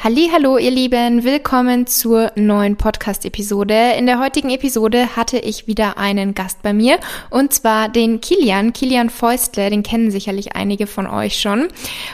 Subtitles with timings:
[0.00, 3.94] Hallo, ihr Lieben, willkommen zur neuen Podcast-Episode.
[3.98, 8.72] In der heutigen Episode hatte ich wieder einen Gast bei mir und zwar den Kilian,
[8.72, 11.66] Kilian Feustler, den kennen sicherlich einige von euch schon.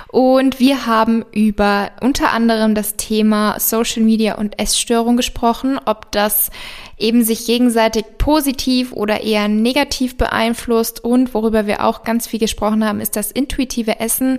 [0.08, 6.50] Und wir haben über unter anderem das Thema Social Media und Essstörung gesprochen, ob das
[6.96, 12.82] eben sich gegenseitig positiv oder eher negativ beeinflusst und worüber wir auch ganz viel gesprochen
[12.84, 14.38] haben, ist das intuitive Essen.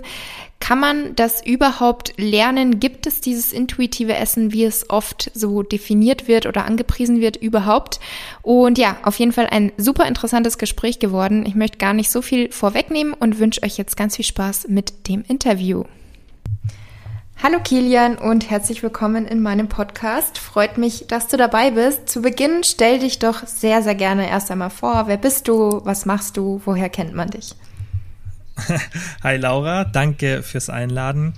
[0.58, 2.80] Kann man das überhaupt lernen?
[2.80, 8.00] Gibt es dieses intuitive Essen, wie es oft so definiert wird oder angepriesen wird, überhaupt?
[8.42, 11.44] Und ja, auf jeden Fall ein super interessantes Gespräch geworden.
[11.46, 15.08] Ich möchte gar nicht so viel vorwegnehmen und wünsche euch jetzt ganz viel Spaß mit
[15.08, 15.84] dem Interview.
[17.42, 20.38] Hallo Kilian und herzlich willkommen in meinem Podcast.
[20.38, 22.08] Freut mich, dass du dabei bist.
[22.08, 25.04] Zu Beginn stell dich doch sehr, sehr gerne erst einmal vor.
[25.06, 25.82] Wer bist du?
[25.84, 26.62] Was machst du?
[26.64, 27.54] Woher kennt man dich?
[29.22, 31.34] Hi Laura, danke fürs Einladen.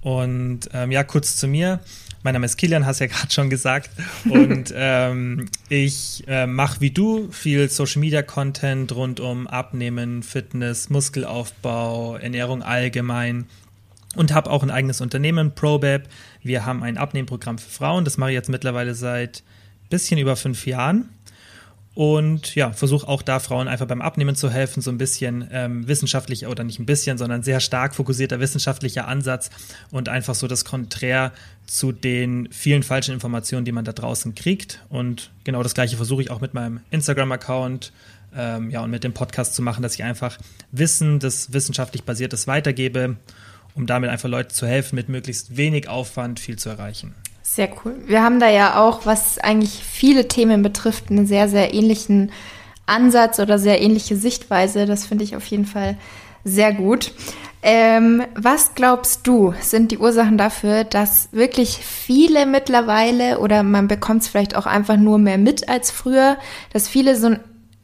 [0.00, 1.80] Und ähm, ja, kurz zu mir.
[2.22, 3.90] Mein Name ist Kilian, hast ja gerade schon gesagt.
[4.28, 10.90] Und ähm, ich äh, mache wie du viel Social Media Content rund um Abnehmen, Fitness,
[10.90, 13.46] Muskelaufbau, Ernährung allgemein.
[14.16, 16.02] Und habe auch ein eigenes Unternehmen, ProBab.
[16.42, 18.04] Wir haben ein Abnehmprogramm für Frauen.
[18.04, 19.44] Das mache ich jetzt mittlerweile seit
[19.88, 21.10] bisschen über fünf Jahren
[21.94, 25.88] und ja, versuche auch da Frauen einfach beim Abnehmen zu helfen, so ein bisschen ähm,
[25.88, 29.50] wissenschaftlicher oder nicht ein bisschen, sondern sehr stark fokussierter wissenschaftlicher Ansatz
[29.90, 31.32] und einfach so das Konträr
[31.66, 34.84] zu den vielen falschen Informationen, die man da draußen kriegt.
[34.88, 37.92] Und genau das gleiche versuche ich auch mit meinem Instagram-Account
[38.36, 40.38] ähm, ja, und mit dem Podcast zu machen, dass ich einfach
[40.70, 43.16] Wissen, das wissenschaftlich basiertes weitergebe,
[43.74, 47.14] um damit einfach Leuten zu helfen, mit möglichst wenig Aufwand viel zu erreichen.
[47.52, 47.96] Sehr cool.
[48.06, 52.30] Wir haben da ja auch, was eigentlich viele Themen betrifft, einen sehr, sehr ähnlichen
[52.86, 54.86] Ansatz oder sehr ähnliche Sichtweise.
[54.86, 55.98] Das finde ich auf jeden Fall
[56.44, 57.12] sehr gut.
[57.60, 64.22] Ähm, was glaubst du, sind die Ursachen dafür, dass wirklich viele mittlerweile oder man bekommt
[64.22, 66.36] es vielleicht auch einfach nur mehr mit als früher,
[66.72, 67.40] dass viele so ein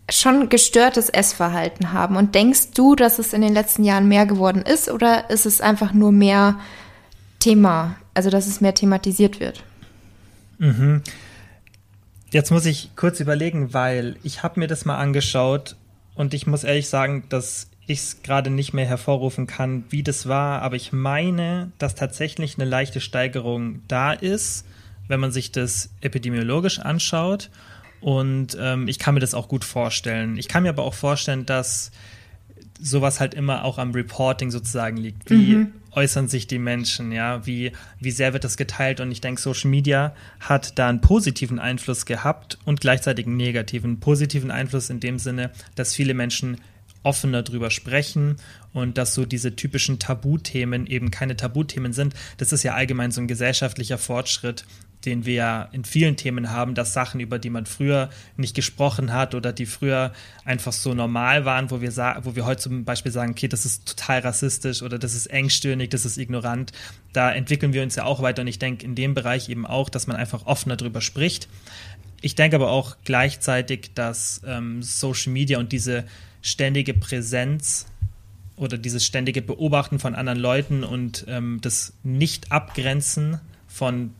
[0.08, 2.14] schon gestörtes Essverhalten haben?
[2.14, 5.60] Und denkst du, dass es in den letzten Jahren mehr geworden ist oder ist es
[5.60, 6.60] einfach nur mehr
[7.40, 9.62] Thema also dass es mehr thematisiert wird.
[10.58, 11.02] Mhm.
[12.30, 15.76] Jetzt muss ich kurz überlegen, weil ich habe mir das mal angeschaut
[16.14, 20.26] und ich muss ehrlich sagen, dass ich es gerade nicht mehr hervorrufen kann, wie das
[20.26, 24.66] war, aber ich meine, dass tatsächlich eine leichte Steigerung da ist,
[25.08, 27.50] wenn man sich das epidemiologisch anschaut.
[28.00, 30.36] Und ähm, ich kann mir das auch gut vorstellen.
[30.36, 31.92] Ich kann mir aber auch vorstellen, dass
[32.80, 35.30] sowas halt immer auch am Reporting sozusagen liegt.
[35.30, 35.72] Wie mhm.
[35.96, 37.46] Äußern sich die Menschen, ja?
[37.46, 39.00] Wie, wie sehr wird das geteilt?
[39.00, 43.98] Und ich denke, Social Media hat da einen positiven Einfluss gehabt und gleichzeitig einen negativen.
[43.98, 46.58] Positiven Einfluss in dem Sinne, dass viele Menschen
[47.02, 48.36] offener drüber sprechen
[48.72, 52.14] und dass so diese typischen Tabuthemen eben keine Tabuthemen sind.
[52.36, 54.64] Das ist ja allgemein so ein gesellschaftlicher Fortschritt,
[55.04, 59.12] den wir ja in vielen Themen haben, dass Sachen, über die man früher nicht gesprochen
[59.12, 60.12] hat oder die früher
[60.44, 61.92] einfach so normal waren, wo wir,
[62.22, 65.90] wo wir heute zum Beispiel sagen, okay, das ist total rassistisch oder das ist engstirnig,
[65.90, 66.72] das ist ignorant,
[67.12, 69.88] da entwickeln wir uns ja auch weiter und ich denke in dem Bereich eben auch,
[69.88, 71.48] dass man einfach offener drüber spricht.
[72.20, 76.04] Ich denke aber auch gleichzeitig, dass ähm, Social Media und diese
[76.42, 77.86] ständige Präsenz
[78.56, 84.14] oder dieses ständige Beobachten von anderen Leuten und ähm, das Nicht-Abgrenzen von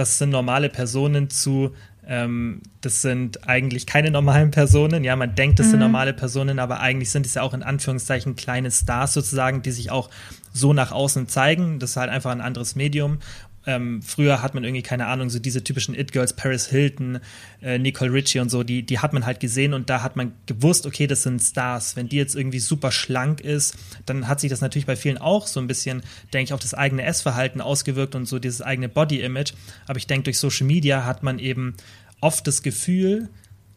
[0.00, 1.74] das sind normale Personen zu,
[2.06, 5.04] ähm, das sind eigentlich keine normalen Personen.
[5.04, 5.70] Ja, man denkt, das mhm.
[5.72, 9.70] sind normale Personen, aber eigentlich sind es ja auch in Anführungszeichen kleine Stars sozusagen, die
[9.72, 10.08] sich auch
[10.54, 11.78] so nach außen zeigen.
[11.78, 13.18] Das ist halt einfach ein anderes Medium.
[13.66, 17.20] Ähm, früher hat man irgendwie, keine Ahnung, so diese typischen It-Girls, Paris Hilton,
[17.60, 20.32] äh, Nicole Richie und so, die, die hat man halt gesehen und da hat man
[20.46, 21.94] gewusst, okay, das sind Stars.
[21.96, 23.76] Wenn die jetzt irgendwie super schlank ist,
[24.06, 26.02] dann hat sich das natürlich bei vielen auch so ein bisschen,
[26.32, 29.52] denke ich, auf das eigene Essverhalten ausgewirkt und so dieses eigene Body-Image.
[29.86, 31.74] Aber ich denke, durch Social Media hat man eben
[32.20, 33.28] oft das Gefühl,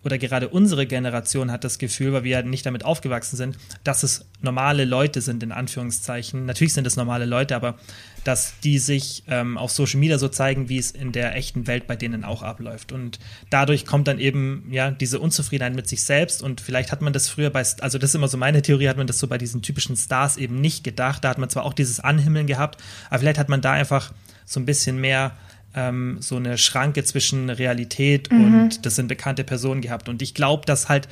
[0.04, 4.04] oder gerade unsere Generation hat das Gefühl, weil wir ja nicht damit aufgewachsen sind, dass
[4.04, 6.46] es normale Leute sind, in Anführungszeichen.
[6.46, 7.78] Natürlich sind es normale Leute, aber
[8.24, 11.88] dass die sich ähm, auf Social Media so zeigen, wie es in der echten Welt
[11.88, 12.92] bei denen auch abläuft.
[12.92, 16.42] Und dadurch kommt dann eben ja diese Unzufriedenheit mit sich selbst.
[16.42, 18.98] Und vielleicht hat man das früher bei, also das ist immer so meine Theorie, hat
[18.98, 21.24] man das so bei diesen typischen Stars eben nicht gedacht.
[21.24, 24.14] Da hat man zwar auch dieses Anhimmeln gehabt, aber vielleicht hat man da einfach
[24.46, 25.36] so ein bisschen mehr
[25.76, 28.46] ähm, so eine Schranke zwischen Realität mhm.
[28.46, 30.10] und das sind bekannte Personen gehabt.
[30.10, 31.08] Und ich glaube, dass halt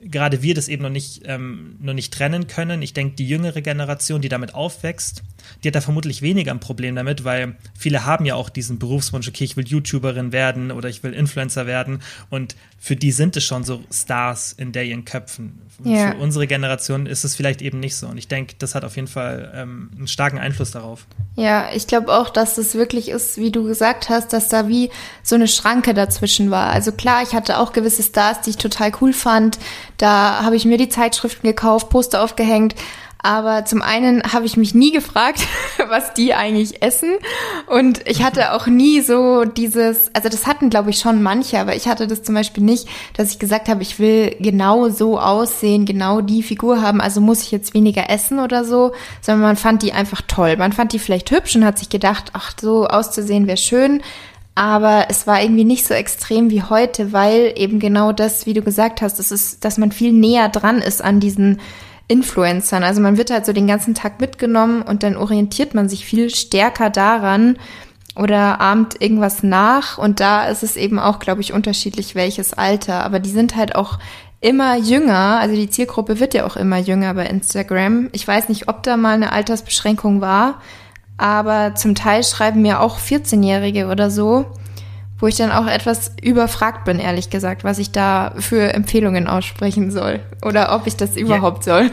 [0.00, 2.82] gerade wir das eben noch nicht, ähm, noch nicht trennen können.
[2.82, 5.22] Ich denke, die jüngere Generation, die damit aufwächst,
[5.62, 9.28] die hat da vermutlich weniger ein Problem damit, weil viele haben ja auch diesen Berufswunsch,
[9.28, 12.00] okay, ich will YouTuberin werden oder ich will Influencer werden
[12.30, 15.60] und für die sind es schon so Stars in der ihren Köpfen.
[15.84, 16.12] Ja.
[16.12, 18.96] Für unsere Generation ist es vielleicht eben nicht so und ich denke, das hat auf
[18.96, 21.06] jeden Fall ähm, einen starken Einfluss darauf.
[21.36, 24.90] Ja, ich glaube auch, dass es wirklich ist, wie du gesagt hast, dass da wie
[25.22, 26.70] so eine Schranke dazwischen war.
[26.70, 29.58] Also klar, ich hatte auch gewisse Stars, die ich total cool fand.
[29.98, 32.74] Da habe ich mir die Zeitschriften gekauft, Poster aufgehängt.
[33.26, 35.40] Aber zum einen habe ich mich nie gefragt,
[35.88, 37.14] was die eigentlich essen.
[37.66, 41.74] Und ich hatte auch nie so dieses, also das hatten glaube ich schon manche, aber
[41.74, 45.86] ich hatte das zum Beispiel nicht, dass ich gesagt habe, ich will genau so aussehen,
[45.86, 49.82] genau die Figur haben, also muss ich jetzt weniger essen oder so, sondern man fand
[49.82, 50.56] die einfach toll.
[50.56, 54.02] Man fand die vielleicht hübsch und hat sich gedacht, ach, so auszusehen wäre schön.
[54.54, 58.62] Aber es war irgendwie nicht so extrem wie heute, weil eben genau das, wie du
[58.62, 61.60] gesagt hast, das ist, dass man viel näher dran ist an diesen
[62.08, 62.82] Influencern.
[62.82, 66.30] Also man wird halt so den ganzen Tag mitgenommen und dann orientiert man sich viel
[66.30, 67.58] stärker daran
[68.14, 69.98] oder ahmt irgendwas nach.
[69.98, 73.04] Und da ist es eben auch, glaube ich, unterschiedlich, welches Alter.
[73.04, 73.98] Aber die sind halt auch
[74.40, 75.38] immer jünger.
[75.40, 78.08] Also die Zielgruppe wird ja auch immer jünger bei Instagram.
[78.12, 80.60] Ich weiß nicht, ob da mal eine Altersbeschränkung war,
[81.16, 84.46] aber zum Teil schreiben mir auch 14-Jährige oder so
[85.18, 89.90] wo ich dann auch etwas überfragt bin, ehrlich gesagt, was ich da für Empfehlungen aussprechen
[89.90, 91.74] soll oder ob ich das überhaupt ja.
[91.74, 91.90] soll.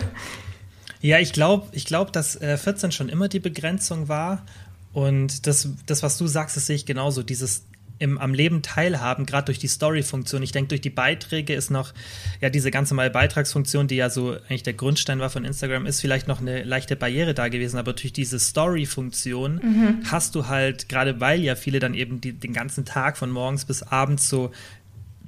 [1.01, 4.45] Ja, ich glaube, ich glaube, dass äh, 14 schon immer die Begrenzung war.
[4.93, 7.23] Und das, das, was du sagst, das sehe ich genauso.
[7.23, 7.63] Dieses
[7.99, 10.43] im, am Leben teilhaben, gerade durch die Story-Funktion.
[10.43, 11.93] Ich denke, durch die Beiträge ist noch,
[12.41, 16.01] ja, diese ganz normale Beitragsfunktion, die ja so eigentlich der Grundstein war von Instagram, ist
[16.01, 20.11] vielleicht noch eine leichte Barriere da gewesen, aber durch diese Story-Funktion mhm.
[20.11, 23.65] hast du halt, gerade weil ja viele dann eben die, den ganzen Tag von morgens
[23.65, 24.51] bis abends so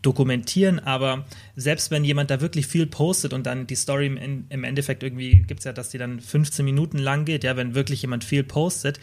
[0.05, 1.25] dokumentieren, aber
[1.55, 5.41] selbst wenn jemand da wirklich viel postet und dann die Story im, im Endeffekt irgendwie
[5.47, 8.43] gibt es ja, dass die dann 15 Minuten lang geht, ja, wenn wirklich jemand viel
[8.43, 8.99] postet,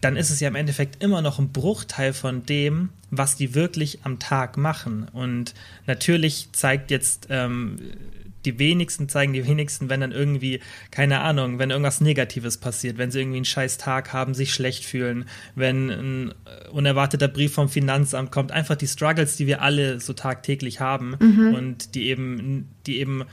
[0.00, 4.00] dann ist es ja im Endeffekt immer noch ein Bruchteil von dem, was die wirklich
[4.04, 5.08] am Tag machen.
[5.12, 5.54] Und
[5.86, 7.78] natürlich zeigt jetzt ähm,
[8.44, 10.60] die wenigsten zeigen die wenigsten, wenn dann irgendwie,
[10.90, 14.84] keine Ahnung, wenn irgendwas Negatives passiert, wenn sie irgendwie einen scheiß Tag haben, sich schlecht
[14.84, 16.34] fühlen, wenn ein
[16.72, 21.54] unerwarteter Brief vom Finanzamt kommt, einfach die Struggles, die wir alle so tagtäglich haben mhm.
[21.54, 23.24] und die eben, die eben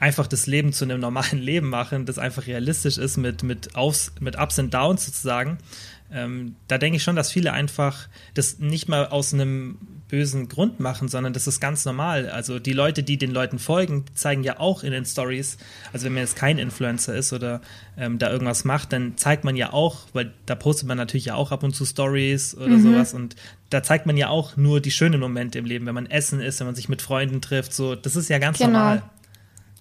[0.00, 4.12] einfach das Leben zu einem normalen Leben machen, das einfach realistisch ist mit, mit, Aufs,
[4.20, 5.58] mit Ups und Downs sozusagen
[6.12, 9.78] ähm, da denke ich schon, dass viele einfach das nicht mal aus einem
[10.08, 12.28] bösen Grund machen, sondern das ist ganz normal.
[12.28, 15.56] Also die Leute, die den Leuten folgen, zeigen ja auch in den Stories,
[15.92, 17.60] also wenn man jetzt kein Influencer ist oder
[17.96, 21.36] ähm, da irgendwas macht, dann zeigt man ja auch, weil da postet man natürlich ja
[21.36, 22.82] auch ab und zu Stories oder mhm.
[22.82, 23.36] sowas und
[23.70, 26.58] da zeigt man ja auch nur die schönen Momente im Leben, wenn man essen ist,
[26.58, 28.70] wenn man sich mit Freunden trifft, so, das ist ja ganz genau.
[28.70, 29.02] normal.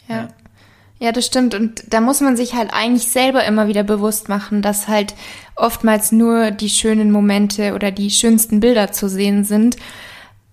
[0.07, 0.15] ja.
[0.15, 0.27] ja.
[1.01, 1.55] Ja, das stimmt.
[1.55, 5.15] Und da muss man sich halt eigentlich selber immer wieder bewusst machen, dass halt
[5.55, 9.77] oftmals nur die schönen Momente oder die schönsten Bilder zu sehen sind.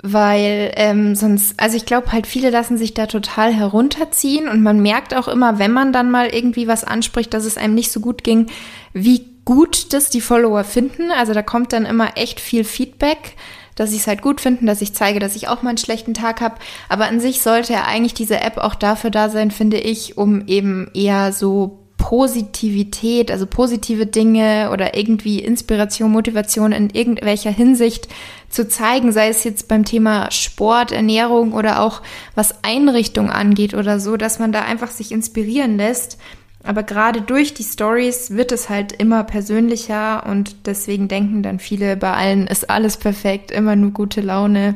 [0.02, 4.80] Weil ähm, sonst, also ich glaube halt, viele lassen sich da total herunterziehen und man
[4.80, 7.98] merkt auch immer, wenn man dann mal irgendwie was anspricht, dass es einem nicht so
[7.98, 8.46] gut ging,
[8.92, 11.10] wie gut das die Follower finden.
[11.10, 13.34] Also da kommt dann immer echt viel Feedback
[13.76, 16.14] dass sie es halt gut finden, dass ich zeige, dass ich auch mal einen schlechten
[16.14, 16.56] Tag habe.
[16.88, 20.46] Aber an sich sollte ja eigentlich diese App auch dafür da sein, finde ich, um
[20.48, 28.08] eben eher so Positivität, also positive Dinge oder irgendwie Inspiration, Motivation in irgendwelcher Hinsicht
[28.48, 32.02] zu zeigen, sei es jetzt beim Thema Sport, Ernährung oder auch
[32.34, 36.18] was Einrichtung angeht oder so, dass man da einfach sich inspirieren lässt
[36.66, 41.96] aber gerade durch die Stories wird es halt immer persönlicher und deswegen denken dann viele,
[41.96, 44.74] bei allen ist alles perfekt, immer nur gute Laune.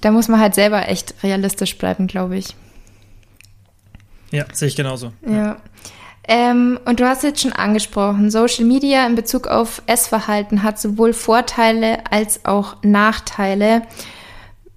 [0.00, 2.56] Da muss man halt selber echt realistisch bleiben, glaube ich.
[4.30, 5.12] Ja, sehe ich genauso.
[5.26, 5.56] Ja.
[6.26, 11.12] Ähm, und du hast jetzt schon angesprochen, Social Media in Bezug auf Essverhalten hat sowohl
[11.12, 13.82] Vorteile als auch Nachteile.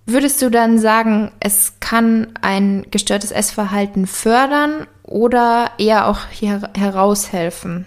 [0.05, 7.85] Würdest du dann sagen, es kann ein gestörtes Essverhalten fördern oder eher auch hier heraushelfen?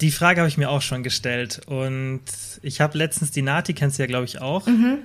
[0.00, 2.22] Die Frage habe ich mir auch schon gestellt und
[2.62, 4.98] ich habe letztens die Nati, kennst du ja glaube ich auch, mhm.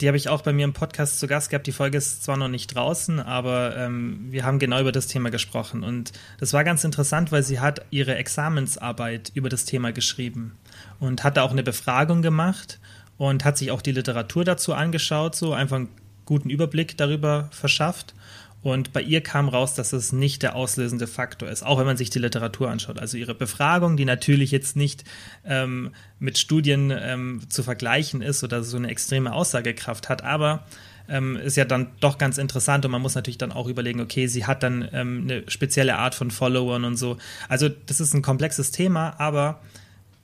[0.00, 1.66] die habe ich auch bei mir im Podcast zu Gast gehabt.
[1.66, 5.30] Die Folge ist zwar noch nicht draußen, aber ähm, wir haben genau über das Thema
[5.30, 10.56] gesprochen und das war ganz interessant, weil sie hat ihre Examensarbeit über das Thema geschrieben
[11.00, 12.78] und hat da auch eine Befragung gemacht
[13.18, 15.88] und hat sich auch die Literatur dazu angeschaut, so einfach einen
[16.24, 18.14] guten Überblick darüber verschafft.
[18.62, 21.96] Und bei ihr kam raus, dass es nicht der auslösende Faktor ist, auch wenn man
[21.96, 22.98] sich die Literatur anschaut.
[22.98, 25.04] Also ihre Befragung, die natürlich jetzt nicht
[25.46, 30.66] ähm, mit Studien ähm, zu vergleichen ist oder so eine extreme Aussagekraft hat, aber
[31.08, 34.26] ähm, ist ja dann doch ganz interessant und man muss natürlich dann auch überlegen, okay,
[34.26, 37.16] sie hat dann ähm, eine spezielle Art von Followern und so.
[37.48, 39.60] Also das ist ein komplexes Thema, aber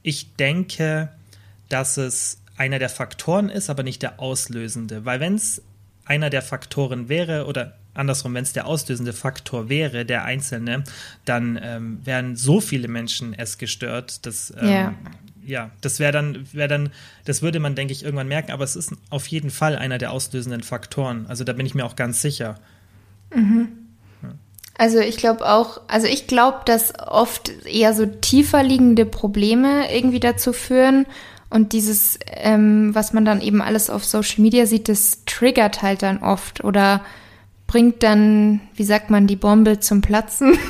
[0.03, 1.09] ich denke,
[1.69, 5.05] dass es einer der Faktoren ist, aber nicht der auslösende.
[5.05, 5.63] Weil wenn es
[6.05, 10.85] einer der Faktoren wäre oder andersrum, wenn es der auslösende Faktor wäre, der einzelne,
[11.25, 14.95] dann ähm, wären so viele Menschen es gestört, dass ähm, ja.
[15.45, 16.91] ja, das wäre dann, wäre dann,
[17.25, 20.13] das würde man, denke ich, irgendwann merken, aber es ist auf jeden Fall einer der
[20.13, 21.27] auslösenden Faktoren.
[21.29, 22.59] Also da bin ich mir auch ganz sicher.
[23.35, 23.69] Mhm.
[24.79, 30.21] Also ich glaube auch, also ich glaube, dass oft eher so tiefer liegende Probleme irgendwie
[30.21, 31.07] dazu führen
[31.49, 36.03] und dieses, ähm, was man dann eben alles auf Social Media sieht, das triggert halt
[36.03, 37.03] dann oft oder
[37.67, 40.59] bringt dann, wie sagt man, die Bombe zum Platzen.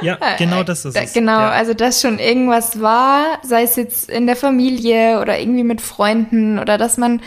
[0.00, 1.12] Ja, genau das ist es.
[1.12, 1.50] Genau, ja.
[1.50, 6.60] also dass schon irgendwas war, sei es jetzt in der Familie oder irgendwie mit Freunden
[6.60, 7.20] oder dass man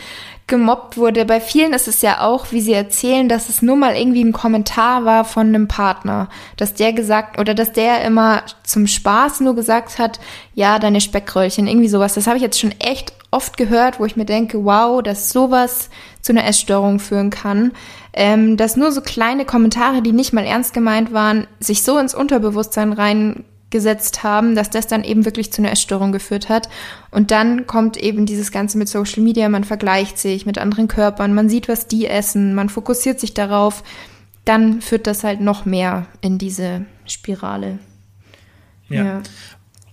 [0.46, 1.24] gemobbt wurde.
[1.24, 4.32] Bei vielen ist es ja auch, wie sie erzählen, dass es nur mal irgendwie ein
[4.32, 9.54] Kommentar war von einem Partner, dass der gesagt oder dass der immer zum Spaß nur
[9.54, 10.20] gesagt hat,
[10.54, 12.14] ja, deine Speckröllchen, irgendwie sowas.
[12.14, 15.88] Das habe ich jetzt schon echt oft gehört, wo ich mir denke, wow, dass sowas
[16.20, 17.72] zu einer Essstörung führen kann.
[18.14, 22.14] Ähm, dass nur so kleine Kommentare, die nicht mal ernst gemeint waren, sich so ins
[22.14, 26.68] Unterbewusstsein rein gesetzt haben, dass das dann eben wirklich zu einer Essstörung geführt hat.
[27.10, 31.34] Und dann kommt eben dieses Ganze mit Social Media, man vergleicht sich mit anderen Körpern,
[31.34, 33.82] man sieht, was die essen, man fokussiert sich darauf,
[34.44, 37.78] dann führt das halt noch mehr in diese Spirale.
[38.88, 39.04] Ja.
[39.04, 39.22] ja.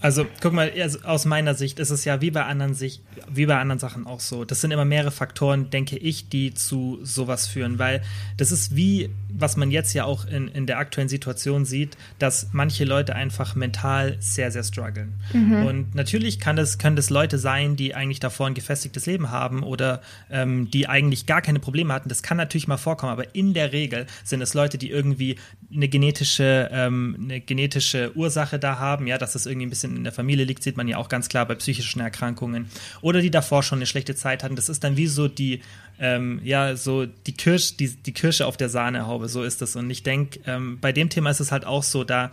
[0.01, 3.46] Also guck mal, also aus meiner Sicht ist es ja wie bei anderen sich, wie
[3.46, 4.46] bei anderen Sachen auch so.
[4.46, 8.01] Das sind immer mehrere Faktoren, denke ich, die zu sowas führen, weil
[8.38, 12.50] das ist wie, was man jetzt ja auch in, in der aktuellen Situation sieht, dass
[12.53, 15.15] manche Leute einfach mental sehr, sehr strugglen.
[15.34, 15.65] Mhm.
[15.65, 19.63] Und natürlich kann das, können das Leute sein, die eigentlich davor ein gefestigtes Leben haben
[19.63, 20.01] oder
[20.32, 22.08] ähm, die eigentlich gar keine Probleme hatten.
[22.08, 25.36] Das kann natürlich mal vorkommen, aber in der Regel sind es Leute, die irgendwie
[25.74, 29.98] eine genetische, ähm, eine genetische Ursache da haben, ja, dass das irgendwie ein bisschen bisschen
[29.98, 32.69] in der Familie liegt, sieht man ja auch ganz klar bei psychischen Erkrankungen.
[33.01, 34.55] Oder die davor schon eine schlechte Zeit hatten.
[34.55, 35.62] Das ist dann wie so die,
[36.00, 39.75] ähm, ja, so die Kirsche, die, die Kirsche auf der Sahnehaube, so ist das.
[39.75, 42.31] Und ich denke, ähm, bei dem Thema ist es halt auch so, da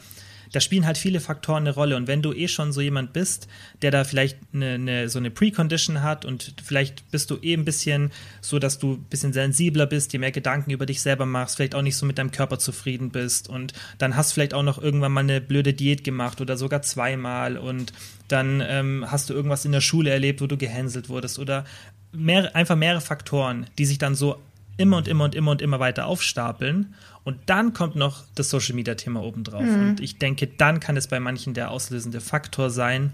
[0.57, 1.97] da spielen halt viele Faktoren eine Rolle.
[1.97, 3.47] Und wenn du eh schon so jemand bist,
[3.83, 7.67] der da vielleicht eine, eine, so eine Precondition hat und vielleicht bist du eh ein
[7.67, 8.11] bisschen
[8.41, 11.75] so, dass du ein bisschen sensibler bist, dir mehr Gedanken über dich selber machst, vielleicht
[11.75, 14.81] auch nicht so mit deinem Körper zufrieden bist und dann hast du vielleicht auch noch
[14.81, 17.93] irgendwann mal eine blöde Diät gemacht oder sogar zweimal und
[18.29, 21.67] dann ähm, hast du irgendwas in der Schule erlebt, wo du gehänselt wurdest oder
[22.13, 24.41] mehr, einfach mehrere Faktoren, die sich dann so
[24.77, 26.95] immer und immer und immer und immer weiter aufstapeln.
[27.25, 29.63] Und dann kommt noch das Social Media Thema obendrauf.
[29.63, 29.91] Mhm.
[29.91, 33.13] Und ich denke, dann kann es bei manchen der auslösende Faktor sein,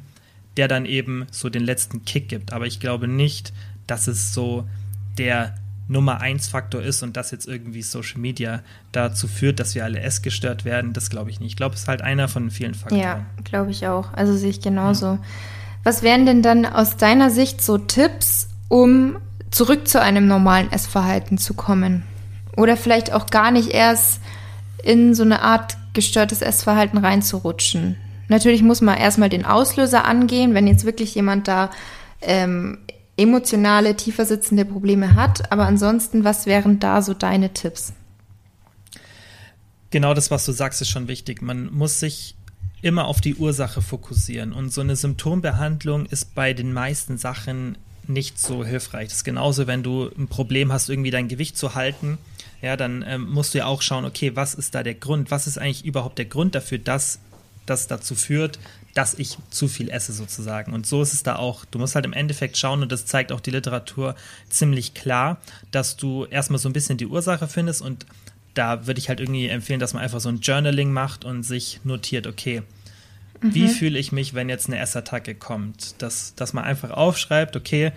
[0.56, 2.52] der dann eben so den letzten Kick gibt.
[2.52, 3.52] Aber ich glaube nicht,
[3.86, 4.68] dass es so
[5.18, 5.54] der
[5.88, 10.00] Nummer eins Faktor ist und dass jetzt irgendwie Social Media dazu führt, dass wir alle
[10.00, 10.92] essgestört werden.
[10.92, 11.50] Das glaube ich nicht.
[11.50, 13.00] Ich glaube, es ist halt einer von vielen Faktoren.
[13.02, 14.12] Ja, glaube ich auch.
[14.12, 15.06] Also sehe ich genauso.
[15.06, 15.18] Ja.
[15.84, 19.16] Was wären denn dann aus deiner Sicht so Tipps, um
[19.52, 22.02] zurück zu einem normalen Essverhalten zu kommen.
[22.56, 24.20] Oder vielleicht auch gar nicht erst
[24.82, 27.96] in so eine Art gestörtes Essverhalten reinzurutschen.
[28.28, 31.70] Natürlich muss man erstmal den Auslöser angehen, wenn jetzt wirklich jemand da
[32.22, 32.78] ähm,
[33.16, 35.52] emotionale, tiefer sitzende Probleme hat.
[35.52, 37.92] Aber ansonsten, was wären da so deine Tipps?
[39.90, 41.42] Genau das, was du sagst, ist schon wichtig.
[41.42, 42.34] Man muss sich
[42.80, 44.52] immer auf die Ursache fokussieren.
[44.52, 49.08] Und so eine Symptombehandlung ist bei den meisten Sachen nicht so hilfreich.
[49.08, 52.18] Das ist genauso, wenn du ein Problem hast, irgendwie dein Gewicht zu halten,
[52.60, 55.30] ja, dann ähm, musst du ja auch schauen, okay, was ist da der Grund?
[55.30, 57.18] Was ist eigentlich überhaupt der Grund dafür, dass
[57.66, 58.58] das dazu führt,
[58.94, 60.72] dass ich zu viel esse sozusagen.
[60.72, 61.64] Und so ist es da auch.
[61.64, 64.14] Du musst halt im Endeffekt schauen, und das zeigt auch die Literatur
[64.48, 65.40] ziemlich klar,
[65.70, 68.06] dass du erstmal so ein bisschen die Ursache findest und
[68.54, 71.80] da würde ich halt irgendwie empfehlen, dass man einfach so ein Journaling macht und sich
[71.84, 72.62] notiert, okay,
[73.42, 73.54] mhm.
[73.54, 76.00] wie fühle ich mich, wenn jetzt eine Essattacke kommt?
[76.02, 77.92] Dass, dass man einfach aufschreibt, okay,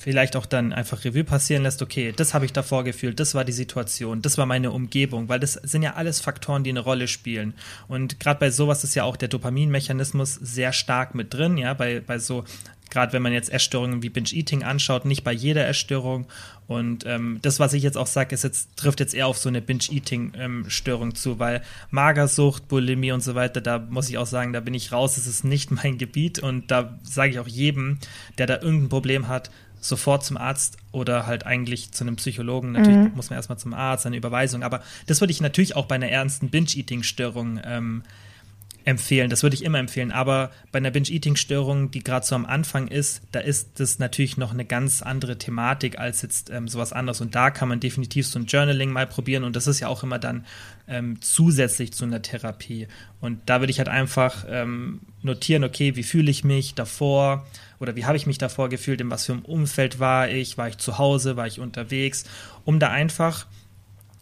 [0.00, 3.44] vielleicht auch dann einfach Revue passieren lässt, okay, das habe ich davor gefühlt, das war
[3.44, 7.06] die Situation, das war meine Umgebung, weil das sind ja alles Faktoren, die eine Rolle
[7.06, 7.52] spielen.
[7.86, 12.00] Und gerade bei sowas ist ja auch der Dopaminmechanismus sehr stark mit drin, ja, bei,
[12.00, 12.44] bei so
[12.90, 16.26] gerade wenn man jetzt Essstörungen wie Binge-Eating anschaut, nicht bei jeder Essstörung.
[16.66, 19.48] Und ähm, das, was ich jetzt auch sage, ist jetzt, trifft jetzt eher auf so
[19.48, 24.52] eine Binge-Eating-Störung ähm, zu, weil Magersucht, Bulimie und so weiter, da muss ich auch sagen,
[24.52, 26.38] da bin ich raus, das ist nicht mein Gebiet.
[26.38, 27.98] Und da sage ich auch jedem,
[28.38, 32.72] der da irgendein Problem hat, sofort zum Arzt oder halt eigentlich zu einem Psychologen.
[32.72, 33.16] Natürlich mhm.
[33.16, 34.62] muss man erstmal zum Arzt, eine Überweisung.
[34.62, 38.02] Aber das würde ich natürlich auch bei einer ernsten Binge-Eating-Störung ähm,
[38.84, 39.30] empfehlen.
[39.30, 40.12] Das würde ich immer empfehlen.
[40.12, 44.52] Aber bei einer Binge-Eating-Störung, die gerade so am Anfang ist, da ist das natürlich noch
[44.52, 47.20] eine ganz andere Thematik als jetzt ähm, sowas anderes.
[47.20, 49.44] Und da kann man definitiv so ein Journaling mal probieren.
[49.44, 50.46] Und das ist ja auch immer dann
[50.88, 52.88] ähm, zusätzlich zu einer Therapie.
[53.20, 57.46] Und da würde ich halt einfach ähm, notieren, okay, wie fühle ich mich davor?
[57.80, 60.68] oder wie habe ich mich davor gefühlt, in was für einem Umfeld war ich, war
[60.68, 62.24] ich zu Hause, war ich unterwegs,
[62.64, 63.46] um da einfach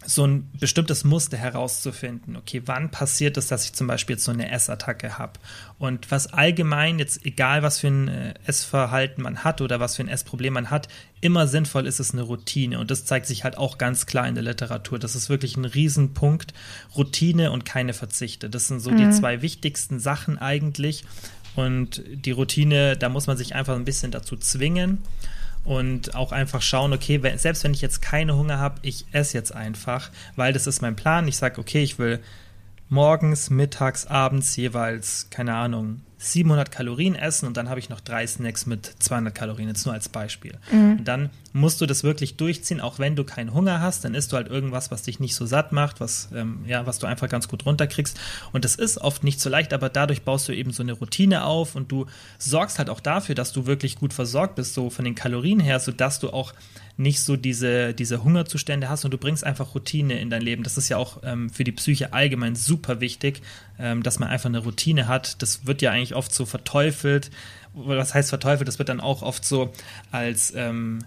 [0.06, 2.36] so ein bestimmtes Muster herauszufinden.
[2.36, 5.32] Okay, wann passiert es, dass ich zum Beispiel jetzt so eine Essattacke habe?
[5.78, 10.02] Und was allgemein, jetzt egal was für ein äh, Essverhalten man hat oder was für
[10.02, 10.88] ein Essproblem man hat,
[11.20, 12.78] immer sinnvoll ist es eine Routine.
[12.78, 14.98] Und das zeigt sich halt auch ganz klar in der Literatur.
[14.98, 16.54] Das ist wirklich ein Riesenpunkt.
[16.96, 18.48] Routine und keine Verzichte.
[18.48, 18.96] Das sind so mhm.
[18.98, 21.04] die zwei wichtigsten Sachen eigentlich,
[21.58, 24.98] und die Routine, da muss man sich einfach ein bisschen dazu zwingen
[25.68, 29.36] und auch einfach schauen, okay, wenn, selbst wenn ich jetzt keine Hunger habe, ich esse
[29.36, 31.28] jetzt einfach, weil das ist mein Plan.
[31.28, 32.20] Ich sage, okay, ich will
[32.88, 38.26] morgens, mittags, abends jeweils, keine Ahnung, 700 Kalorien essen und dann habe ich noch drei
[38.26, 40.54] Snacks mit 200 Kalorien, jetzt nur als Beispiel.
[40.70, 41.04] Mhm.
[41.04, 44.36] Dann musst du das wirklich durchziehen, auch wenn du keinen Hunger hast, dann isst du
[44.36, 47.48] halt irgendwas, was dich nicht so satt macht, was, ähm, ja, was du einfach ganz
[47.48, 48.18] gut runterkriegst.
[48.52, 51.44] Und das ist oft nicht so leicht, aber dadurch baust du eben so eine Routine
[51.44, 52.06] auf und du
[52.38, 55.78] sorgst halt auch dafür, dass du wirklich gut versorgt bist, so von den Kalorien her,
[55.80, 56.52] sodass du auch
[56.98, 60.64] nicht so diese, diese Hungerzustände hast und du bringst einfach Routine in dein Leben.
[60.64, 63.40] Das ist ja auch ähm, für die Psyche allgemein super wichtig,
[63.78, 65.40] ähm, dass man einfach eine Routine hat.
[65.40, 67.30] Das wird ja eigentlich oft so verteufelt.
[67.74, 68.68] Was heißt verteufelt?
[68.68, 69.72] Das wird dann auch oft so
[70.10, 71.00] als ähm,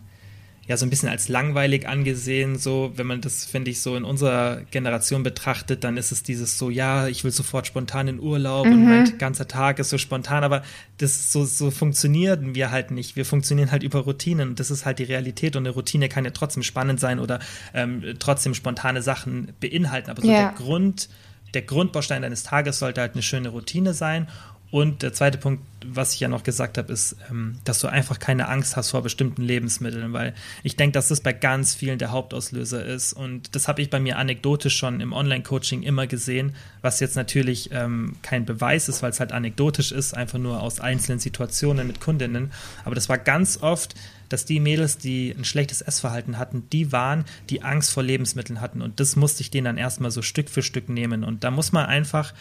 [0.67, 4.03] ja so ein bisschen als langweilig angesehen, so wenn man das, finde ich, so in
[4.03, 8.67] unserer Generation betrachtet, dann ist es dieses so, ja, ich will sofort spontan in Urlaub
[8.67, 8.73] mhm.
[8.73, 10.63] und mein ganzer Tag ist so spontan, aber
[10.97, 13.15] das so, so funktionieren wir halt nicht.
[13.15, 16.25] Wir funktionieren halt über Routinen und das ist halt die Realität und eine Routine kann
[16.25, 17.39] ja trotzdem spannend sein oder
[17.73, 20.51] ähm, trotzdem spontane Sachen beinhalten, aber so ja.
[20.51, 21.09] der Grund,
[21.53, 24.27] der Grundbaustein deines Tages sollte halt eine schöne Routine sein
[24.71, 28.19] und der zweite Punkt, was ich ja noch gesagt habe, ist, ähm, dass du einfach
[28.19, 32.11] keine Angst hast vor bestimmten Lebensmitteln, weil ich denke, dass das bei ganz vielen der
[32.11, 33.11] Hauptauslöser ist.
[33.11, 37.69] Und das habe ich bei mir anekdotisch schon im Online-Coaching immer gesehen, was jetzt natürlich
[37.73, 41.99] ähm, kein Beweis ist, weil es halt anekdotisch ist, einfach nur aus einzelnen Situationen mit
[41.99, 42.51] Kundinnen.
[42.85, 43.95] Aber das war ganz oft,
[44.29, 48.81] dass die Mädels, die ein schlechtes Essverhalten hatten, die waren, die Angst vor Lebensmitteln hatten.
[48.81, 51.25] Und das musste ich denen dann erstmal so Stück für Stück nehmen.
[51.25, 52.33] Und da muss man einfach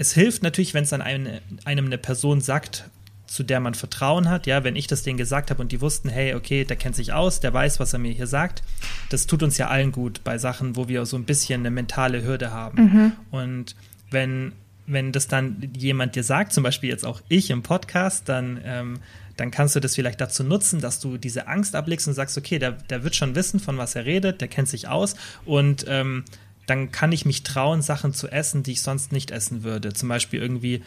[0.00, 2.84] es hilft natürlich, wenn es dann eine, einem eine Person sagt,
[3.26, 6.08] zu der man Vertrauen hat, ja, wenn ich das denen gesagt habe und die wussten,
[6.08, 8.62] hey, okay, der kennt sich aus, der weiß, was er mir hier sagt,
[9.10, 12.24] das tut uns ja allen gut bei Sachen, wo wir so ein bisschen eine mentale
[12.24, 12.82] Hürde haben.
[12.82, 13.12] Mhm.
[13.30, 13.76] Und
[14.10, 14.52] wenn,
[14.86, 19.00] wenn das dann jemand dir sagt, zum Beispiel jetzt auch ich im Podcast, dann, ähm,
[19.36, 22.58] dann kannst du das vielleicht dazu nutzen, dass du diese Angst ablegst und sagst, okay,
[22.58, 26.24] der, der wird schon wissen, von was er redet, der kennt sich aus und ähm,
[26.70, 29.92] dann kann ich mich trauen, Sachen zu essen, die ich sonst nicht essen würde.
[29.92, 30.82] Zum Beispiel irgendwie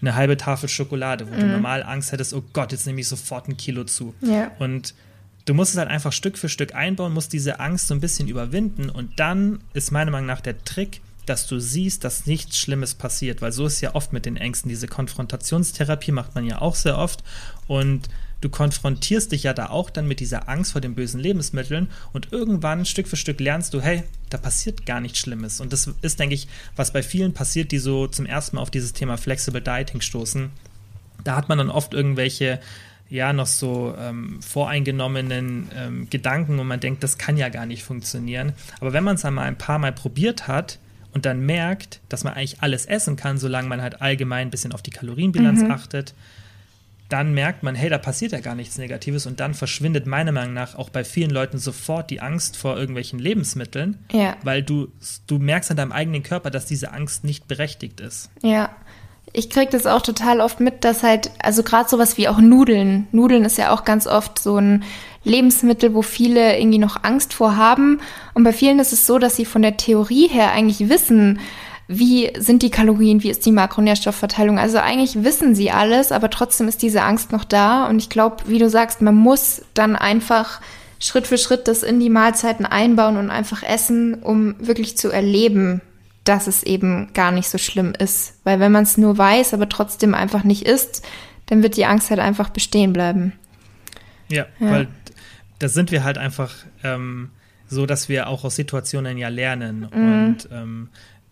[0.00, 1.40] eine halbe Tafel Schokolade, wo mhm.
[1.40, 4.14] du normal Angst hättest, oh Gott, jetzt nehme ich sofort ein Kilo zu.
[4.20, 4.52] Ja.
[4.60, 4.94] Und
[5.44, 8.28] du musst es halt einfach Stück für Stück einbauen, musst diese Angst so ein bisschen
[8.28, 12.94] überwinden und dann ist meiner Meinung nach der Trick, dass du siehst, dass nichts Schlimmes
[12.94, 14.68] passiert, weil so ist ja oft mit den Ängsten.
[14.68, 17.24] Diese Konfrontationstherapie macht man ja auch sehr oft
[17.66, 18.08] und
[18.44, 22.32] du konfrontierst dich ja da auch dann mit dieser Angst vor den bösen Lebensmitteln und
[22.32, 25.60] irgendwann Stück für Stück lernst du, hey, da passiert gar nichts Schlimmes.
[25.60, 28.70] Und das ist, denke ich, was bei vielen passiert, die so zum ersten Mal auf
[28.70, 30.50] dieses Thema Flexible Dieting stoßen.
[31.24, 32.60] Da hat man dann oft irgendwelche
[33.08, 37.82] ja noch so ähm, voreingenommenen ähm, Gedanken und man denkt, das kann ja gar nicht
[37.82, 38.52] funktionieren.
[38.80, 40.78] Aber wenn man es einmal ein paar Mal probiert hat
[41.12, 44.72] und dann merkt, dass man eigentlich alles essen kann, solange man halt allgemein ein bisschen
[44.72, 45.70] auf die Kalorienbilanz mhm.
[45.70, 46.14] achtet,
[47.14, 50.52] dann merkt man, hey, da passiert ja gar nichts Negatives und dann verschwindet meiner Meinung
[50.52, 54.36] nach auch bei vielen Leuten sofort die Angst vor irgendwelchen Lebensmitteln, ja.
[54.42, 54.88] weil du,
[55.28, 58.30] du merkst an deinem eigenen Körper, dass diese Angst nicht berechtigt ist.
[58.42, 58.70] Ja,
[59.32, 63.06] Ich kriege das auch total oft mit, dass halt, also gerade sowas wie auch Nudeln.
[63.12, 64.82] Nudeln ist ja auch ganz oft so ein
[65.22, 68.00] Lebensmittel, wo viele irgendwie noch Angst vor haben.
[68.34, 71.38] Und bei vielen ist es so, dass sie von der Theorie her eigentlich wissen,
[71.86, 74.58] wie sind die Kalorien, wie ist die Makronährstoffverteilung.
[74.58, 77.86] Also eigentlich wissen sie alles, aber trotzdem ist diese Angst noch da.
[77.86, 80.60] Und ich glaube, wie du sagst, man muss dann einfach
[80.98, 85.82] Schritt für Schritt das in die Mahlzeiten einbauen und einfach essen, um wirklich zu erleben,
[86.24, 88.38] dass es eben gar nicht so schlimm ist.
[88.44, 91.04] Weil wenn man es nur weiß, aber trotzdem einfach nicht isst,
[91.46, 93.34] dann wird die Angst halt einfach bestehen bleiben.
[94.30, 94.70] Ja, ja.
[94.70, 94.88] weil
[95.58, 97.30] da sind wir halt einfach ähm,
[97.68, 99.88] so, dass wir auch aus Situationen ja lernen.
[99.92, 100.24] Mhm.
[100.24, 100.88] Und ähm,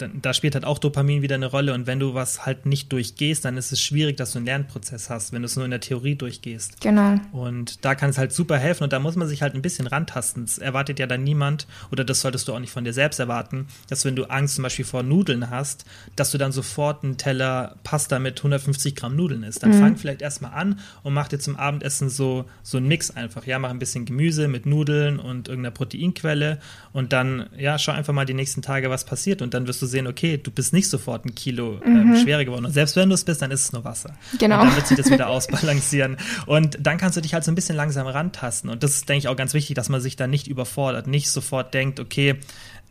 [0.08, 1.74] da spielt halt auch Dopamin wieder eine Rolle.
[1.74, 5.10] Und wenn du was halt nicht durchgehst, dann ist es schwierig, dass du einen Lernprozess
[5.10, 6.80] hast, wenn du es nur in der Theorie durchgehst.
[6.80, 7.16] Genau.
[7.32, 8.84] Und da kann es halt super helfen.
[8.84, 10.44] Und da muss man sich halt ein bisschen rantasten.
[10.44, 13.66] Es erwartet ja dann niemand, oder das solltest du auch nicht von dir selbst erwarten,
[13.88, 15.84] dass wenn du Angst zum Beispiel vor Nudeln hast,
[16.16, 19.62] dass du dann sofort einen Teller Pasta mit 150 Gramm Nudeln isst.
[19.62, 19.80] Dann mhm.
[19.80, 23.46] fang vielleicht erstmal an und mach dir zum Abendessen so, so einen Mix einfach.
[23.46, 26.58] Ja, mach ein bisschen Gemüse mit Nudeln und irgendeiner Proteinquelle.
[26.92, 29.42] Und dann, ja, schau einfach mal die nächsten Tage, was passiert.
[29.42, 32.16] Und dann wirst du sehen, okay, du bist nicht sofort ein Kilo ähm, mhm.
[32.16, 32.64] schwerer geworden.
[32.64, 34.16] Und selbst wenn du es bist, dann ist es nur Wasser.
[34.38, 34.60] Genau.
[34.60, 36.16] Und dann wird sich das wieder ausbalancieren.
[36.46, 38.68] Und dann kannst du dich halt so ein bisschen langsam rantasten.
[38.70, 41.30] Und das ist, denke ich, auch ganz wichtig, dass man sich da nicht überfordert, nicht
[41.30, 42.36] sofort denkt, okay,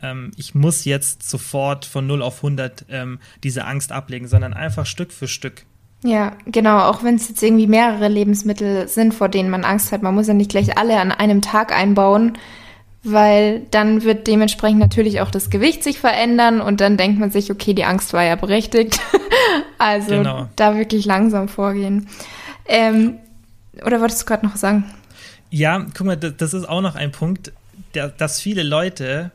[0.02, 4.86] ähm, ich muss jetzt sofort von 0 auf 100 ähm, diese Angst ablegen, sondern einfach
[4.86, 5.66] Stück für Stück.
[6.04, 6.80] Ja, genau.
[6.80, 10.02] Auch wenn es jetzt irgendwie mehrere Lebensmittel sind, vor denen man Angst hat.
[10.02, 12.38] Man muss ja nicht gleich alle an einem Tag einbauen
[13.04, 17.52] weil dann wird dementsprechend natürlich auch das Gewicht sich verändern und dann denkt man sich,
[17.52, 19.00] okay, die Angst war ja berechtigt.
[19.78, 20.50] also genau.
[20.56, 22.08] da wirklich langsam vorgehen.
[22.68, 23.18] Ähm,
[23.84, 24.86] oder wolltest du gerade noch sagen?
[25.50, 27.52] Ja, guck mal, das ist auch noch ein Punkt,
[27.96, 29.32] der, dass viele Leute,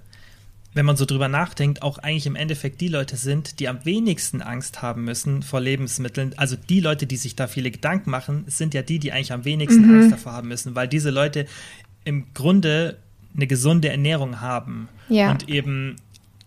[0.72, 4.42] wenn man so drüber nachdenkt, auch eigentlich im Endeffekt die Leute sind, die am wenigsten
[4.42, 6.34] Angst haben müssen vor Lebensmitteln.
[6.36, 9.44] Also die Leute, die sich da viele Gedanken machen, sind ja die, die eigentlich am
[9.44, 9.94] wenigsten mhm.
[9.94, 11.46] Angst davor haben müssen, weil diese Leute
[12.04, 12.98] im Grunde
[13.36, 15.30] eine gesunde Ernährung haben ja.
[15.30, 15.96] und eben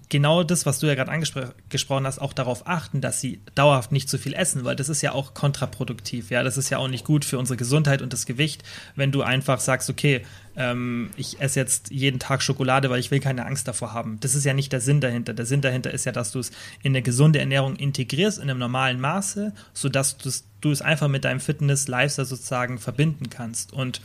[0.10, 4.10] genau das, was du ja gerade angesprochen hast, auch darauf achten, dass sie dauerhaft nicht
[4.10, 6.32] zu viel essen, weil das ist ja auch kontraproduktiv.
[6.32, 8.63] Ja, das ist ja auch nicht gut für unsere Gesundheit und das Gewicht,
[8.95, 10.25] wenn du einfach sagst, okay,
[10.56, 14.19] ähm, ich esse jetzt jeden Tag Schokolade, weil ich will keine Angst davor haben.
[14.19, 15.34] Das ist ja nicht der Sinn dahinter.
[15.34, 16.49] Der Sinn dahinter ist ja, dass du es
[16.82, 21.39] in eine gesunde Ernährung integrierst, in einem normalen Maße, sodass du es einfach mit deinem
[21.39, 23.73] Fitness-Lifestyle sozusagen verbinden kannst.
[23.73, 24.02] Und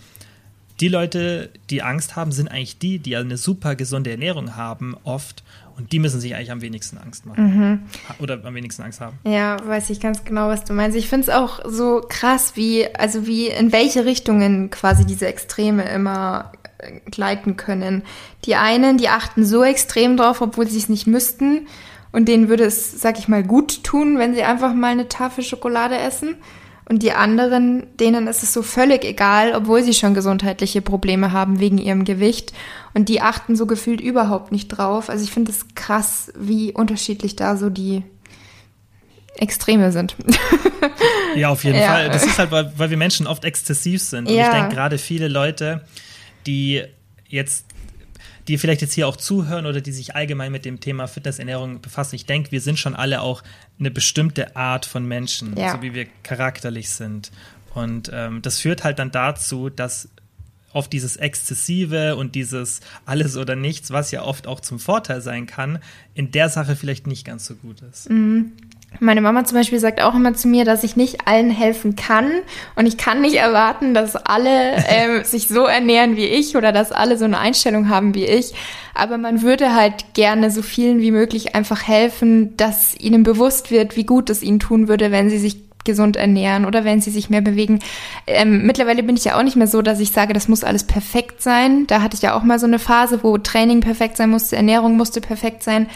[0.80, 5.44] die Leute, die Angst haben, sind eigentlich die, die eine super gesunde Ernährung haben, oft.
[5.76, 7.44] Und die müssen sich eigentlich am wenigsten Angst machen.
[7.44, 7.82] Mhm.
[8.20, 9.18] Oder am wenigsten Angst haben.
[9.24, 10.96] Ja, weiß ich ganz genau, was du meinst.
[10.96, 15.84] Ich finde es auch so krass, wie, also wie, in welche Richtungen quasi diese Extreme
[15.88, 18.02] immer äh, gleiten können.
[18.44, 21.66] Die einen, die achten so extrem drauf, obwohl sie es nicht müssten.
[22.12, 25.42] Und denen würde es, sag ich mal, gut tun, wenn sie einfach mal eine Tafel
[25.42, 26.36] Schokolade essen.
[26.86, 31.58] Und die anderen, denen ist es so völlig egal, obwohl sie schon gesundheitliche Probleme haben
[31.58, 32.52] wegen ihrem Gewicht.
[32.92, 35.08] Und die achten so gefühlt überhaupt nicht drauf.
[35.08, 38.02] Also ich finde es krass, wie unterschiedlich da so die
[39.36, 40.14] Extreme sind.
[41.36, 41.88] ja, auf jeden ja.
[41.88, 42.10] Fall.
[42.10, 44.28] Das ist halt, weil, weil wir Menschen oft exzessiv sind.
[44.28, 44.44] Und ja.
[44.44, 45.84] ich denke gerade viele Leute,
[46.46, 46.82] die
[47.28, 47.66] jetzt
[48.48, 52.14] die vielleicht jetzt hier auch zuhören oder die sich allgemein mit dem Thema Fitnessernährung befassen.
[52.14, 53.42] Ich denke, wir sind schon alle auch
[53.78, 55.72] eine bestimmte Art von Menschen, ja.
[55.72, 57.30] so wie wir charakterlich sind.
[57.74, 60.08] Und ähm, das führt halt dann dazu, dass
[60.72, 65.46] auf dieses Exzessive und dieses alles oder nichts, was ja oft auch zum Vorteil sein
[65.46, 65.78] kann,
[66.14, 68.10] in der Sache vielleicht nicht ganz so gut ist.
[68.10, 68.52] Mhm.
[69.00, 72.30] Meine Mama zum Beispiel sagt auch immer zu mir, dass ich nicht allen helfen kann
[72.76, 76.92] und ich kann nicht erwarten, dass alle äh, sich so ernähren wie ich oder dass
[76.92, 78.54] alle so eine Einstellung haben wie ich.
[78.94, 83.96] Aber man würde halt gerne so vielen wie möglich einfach helfen, dass ihnen bewusst wird,
[83.96, 87.30] wie gut es ihnen tun würde, wenn sie sich gesund ernähren oder wenn sie sich
[87.30, 87.80] mehr bewegen.
[88.26, 90.84] Ähm, mittlerweile bin ich ja auch nicht mehr so, dass ich sage, das muss alles
[90.84, 91.86] perfekt sein.
[91.86, 94.96] Da hatte ich ja auch mal so eine Phase, wo Training perfekt sein musste, Ernährung
[94.96, 95.88] musste perfekt sein.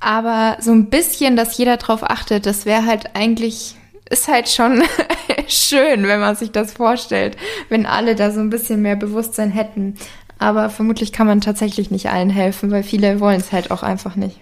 [0.00, 3.74] Aber so ein bisschen, dass jeder drauf achtet, das wäre halt eigentlich,
[4.08, 4.82] ist halt schon
[5.48, 7.36] schön, wenn man sich das vorstellt,
[7.68, 9.94] wenn alle da so ein bisschen mehr Bewusstsein hätten.
[10.38, 14.14] Aber vermutlich kann man tatsächlich nicht allen helfen, weil viele wollen es halt auch einfach
[14.14, 14.40] nicht.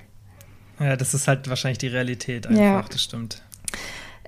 [0.79, 2.85] Ja, das ist halt wahrscheinlich die Realität einfach, ja.
[2.91, 3.43] das stimmt.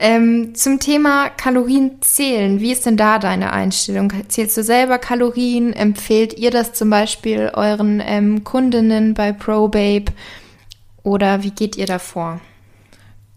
[0.01, 4.12] Ähm, zum Thema Kalorien zählen, wie ist denn da deine Einstellung?
[4.29, 5.73] Zählst du selber Kalorien?
[5.73, 10.12] Empfehlt ihr das zum Beispiel euren ähm, Kundinnen bei ProBabe?
[11.03, 12.41] Oder wie geht ihr da vor?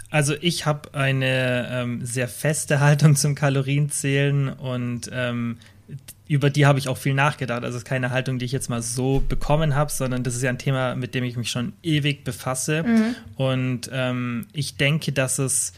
[0.10, 5.58] Also ich habe eine ähm, sehr feste Haltung zum Kalorienzählen und ähm,
[6.28, 7.64] über die habe ich auch viel nachgedacht.
[7.64, 10.42] Also es ist keine Haltung, die ich jetzt mal so bekommen habe, sondern das ist
[10.42, 12.84] ja ein Thema, mit dem ich mich schon ewig befasse.
[12.84, 13.16] Mhm.
[13.36, 15.74] Und ähm, ich denke, dass es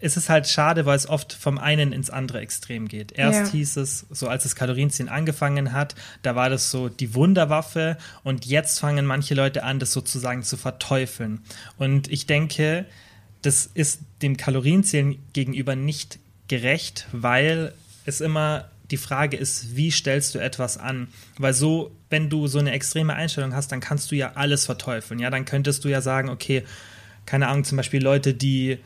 [0.00, 3.12] es ist halt schade, weil es oft vom einen ins andere Extrem geht.
[3.12, 3.50] Erst Ja.
[3.52, 8.46] hieß es, so als das Kalorienziehen angefangen hat, da war das so die Wunderwaffe und
[8.46, 11.40] jetzt fangen manche Leute an, das sozusagen zu verteufeln.
[11.78, 12.86] Und ich denke,
[13.42, 16.18] das ist dem Kalorienzählen gegenüber nicht
[16.48, 17.72] gerecht, weil
[18.06, 21.08] es immer die Frage ist, wie stellst du etwas an?
[21.38, 25.20] Weil so, wenn du so eine extreme Einstellung hast, dann kannst du ja alles verteufeln.
[25.20, 26.64] Ja, dann könntest du ja sagen, okay,
[27.26, 28.78] keine Ahnung, zum Beispiel Leute, die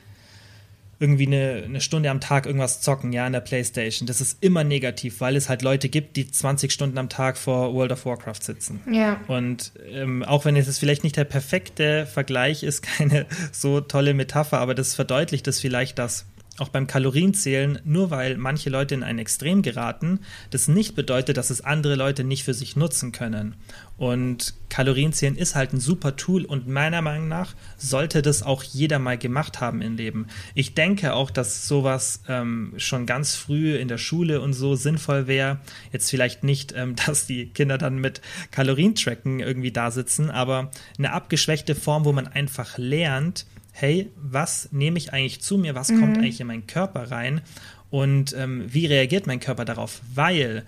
[1.01, 4.07] irgendwie eine, eine Stunde am Tag irgendwas zocken, ja, in der Playstation.
[4.07, 7.73] Das ist immer negativ, weil es halt Leute gibt, die 20 Stunden am Tag vor
[7.75, 8.81] World of Warcraft sitzen.
[8.91, 9.21] Ja.
[9.29, 14.59] Und ähm, auch wenn es vielleicht nicht der perfekte Vergleich ist, keine so tolle Metapher,
[14.59, 16.27] aber das verdeutlicht es vielleicht, dass
[16.59, 21.51] auch beim Kalorienzählen, nur weil manche Leute in ein Extrem geraten, das nicht bedeutet, dass
[21.51, 23.55] es andere Leute nicht für sich nutzen können.
[23.97, 29.01] Und Kalorienzählen ist halt ein super Tool und meiner Meinung nach sollte das auch jeder
[29.01, 30.29] mal gemacht haben im Leben.
[30.55, 35.27] Ich denke auch, dass sowas ähm, schon ganz früh in der Schule und so sinnvoll
[35.27, 35.59] wäre.
[35.93, 38.21] Jetzt vielleicht nicht, ähm, dass die Kinder dann mit
[38.53, 43.47] Kalorientracken irgendwie da sitzen, aber eine abgeschwächte Form, wo man einfach lernt,
[43.81, 47.43] hey, was nehme ich eigentlich zu mir, was kommt eigentlich in meinen Körper rein
[47.91, 50.01] und ähm, wie reagiert mein Körper darauf?
[50.15, 50.65] Weil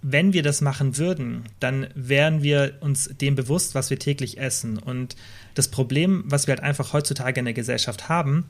[0.00, 4.78] wenn wir das machen würden, dann wären wir uns dem bewusst, was wir täglich essen.
[4.78, 5.14] Und
[5.54, 8.46] das Problem, was wir halt einfach heutzutage in der Gesellschaft haben,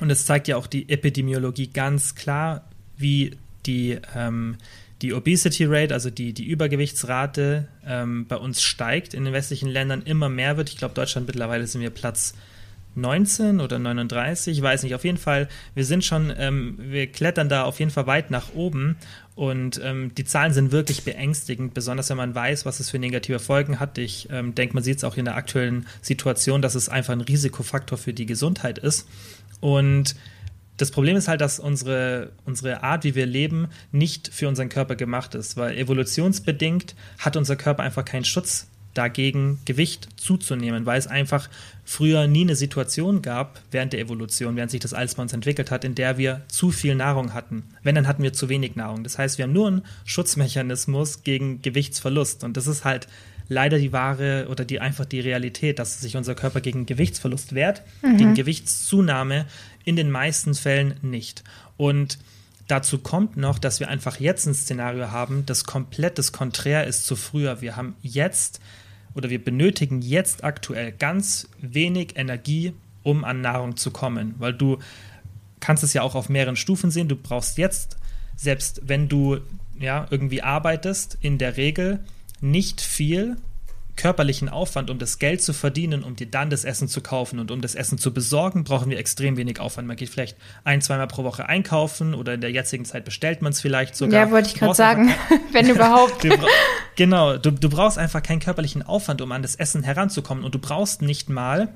[0.00, 4.56] und es zeigt ja auch die Epidemiologie ganz klar, wie die, ähm,
[5.02, 10.02] die Obesity Rate, also die, die Übergewichtsrate ähm, bei uns steigt in den westlichen Ländern
[10.02, 10.68] immer mehr wird.
[10.68, 12.34] Ich glaube, Deutschland mittlerweile sind wir Platz
[12.96, 17.48] 19 oder 39, ich weiß nicht, auf jeden Fall, wir sind schon, ähm, wir klettern
[17.48, 18.96] da auf jeden Fall weit nach oben
[19.34, 23.40] und ähm, die Zahlen sind wirklich beängstigend, besonders wenn man weiß, was es für negative
[23.40, 23.98] Folgen hat.
[23.98, 27.20] Ich ähm, denke, man sieht es auch in der aktuellen Situation, dass es einfach ein
[27.20, 29.08] Risikofaktor für die Gesundheit ist
[29.60, 30.14] und
[30.76, 34.96] das Problem ist halt, dass unsere, unsere Art, wie wir leben, nicht für unseren Körper
[34.96, 41.06] gemacht ist, weil evolutionsbedingt hat unser Körper einfach keinen Schutz dagegen, Gewicht zuzunehmen, weil es
[41.06, 41.48] einfach
[41.84, 45.70] früher nie eine Situation gab während der Evolution, während sich das alles bei uns entwickelt
[45.70, 47.64] hat, in der wir zu viel Nahrung hatten.
[47.82, 49.04] Wenn, dann hatten wir zu wenig Nahrung.
[49.04, 53.08] Das heißt, wir haben nur einen Schutzmechanismus gegen Gewichtsverlust und das ist halt
[53.48, 57.82] leider die wahre oder die einfach die Realität, dass sich unser Körper gegen Gewichtsverlust wehrt,
[58.02, 59.46] gegen Gewichtszunahme
[59.84, 61.44] in den meisten Fällen nicht.
[61.76, 62.18] Und
[62.68, 67.06] dazu kommt noch, dass wir einfach jetzt ein Szenario haben, das komplett das Konträr ist
[67.06, 67.60] zu früher.
[67.60, 68.60] Wir haben jetzt
[69.14, 72.72] oder wir benötigen jetzt aktuell ganz wenig Energie,
[73.02, 74.78] um an Nahrung zu kommen, weil du
[75.60, 77.08] kannst es ja auch auf mehreren Stufen sehen.
[77.08, 77.96] Du brauchst jetzt,
[78.36, 79.38] selbst wenn du
[79.78, 82.00] ja irgendwie arbeitest, in der Regel
[82.40, 83.36] nicht viel
[83.96, 87.52] körperlichen Aufwand, um das Geld zu verdienen, um dir dann das Essen zu kaufen und
[87.52, 89.86] um das Essen zu besorgen, brauchen wir extrem wenig Aufwand.
[89.86, 93.52] Man geht vielleicht ein, zweimal pro Woche einkaufen oder in der jetzigen Zeit bestellt man
[93.52, 94.26] es vielleicht sogar.
[94.26, 95.14] Ja, wollte ich gerade sagen,
[95.52, 96.24] wenn überhaupt.
[96.24, 96.48] Du bra-
[96.96, 100.44] genau, du, du brauchst einfach keinen körperlichen Aufwand, um an das Essen heranzukommen.
[100.44, 101.68] Und du brauchst nicht mal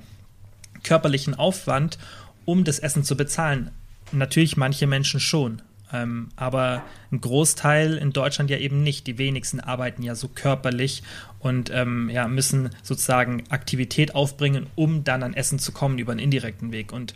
[0.82, 1.98] körperlichen Aufwand,
[2.44, 3.70] um das Essen zu bezahlen.
[4.12, 5.62] Natürlich manche Menschen schon.
[5.90, 9.06] Ähm, aber ein Großteil in Deutschland ja eben nicht.
[9.06, 11.02] Die wenigsten arbeiten ja so körperlich
[11.38, 16.20] und ähm, ja, müssen sozusagen Aktivität aufbringen, um dann an Essen zu kommen über einen
[16.20, 16.92] indirekten Weg.
[16.92, 17.14] Und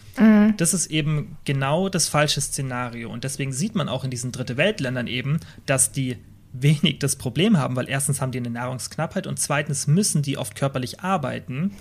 [0.57, 3.11] das ist eben genau das falsche Szenario.
[3.11, 6.17] Und deswegen sieht man auch in diesen Dritte Weltländern eben, dass die
[6.53, 10.55] wenig das Problem haben, weil erstens haben die eine Nahrungsknappheit und zweitens müssen die oft
[10.55, 11.73] körperlich arbeiten,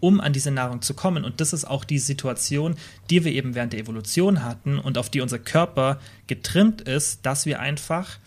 [0.00, 1.24] um an diese Nahrung zu kommen.
[1.24, 2.76] Und das ist auch die Situation,
[3.10, 7.46] die wir eben während der Evolution hatten und auf die unser Körper getrimmt ist, dass
[7.46, 8.18] wir einfach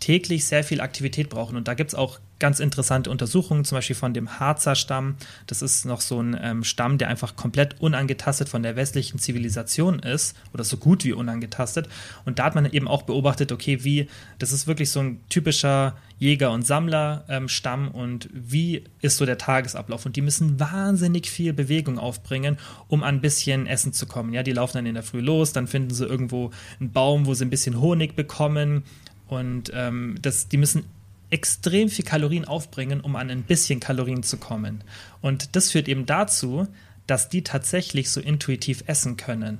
[0.00, 1.56] täglich sehr viel Aktivität brauchen.
[1.56, 5.16] Und da gibt es auch ganz interessante Untersuchungen, zum Beispiel von dem Harzer Stamm.
[5.46, 10.00] Das ist noch so ein ähm, Stamm, der einfach komplett unangetastet von der westlichen Zivilisation
[10.00, 11.88] ist oder so gut wie unangetastet.
[12.26, 15.96] Und da hat man eben auch beobachtet, okay, wie, das ist wirklich so ein typischer
[16.18, 20.04] Jäger- und Sammler-Stamm und wie ist so der Tagesablauf.
[20.04, 24.34] Und die müssen wahnsinnig viel Bewegung aufbringen, um an ein bisschen Essen zu kommen.
[24.34, 27.34] Ja, die laufen dann in der Früh los, dann finden sie irgendwo einen Baum, wo
[27.34, 28.84] sie ein bisschen Honig bekommen.
[29.28, 30.84] Und ähm, das, die müssen
[31.30, 34.84] extrem viel Kalorien aufbringen, um an ein bisschen Kalorien zu kommen.
[35.20, 36.68] Und das führt eben dazu,
[37.06, 39.58] dass die tatsächlich so intuitiv essen können.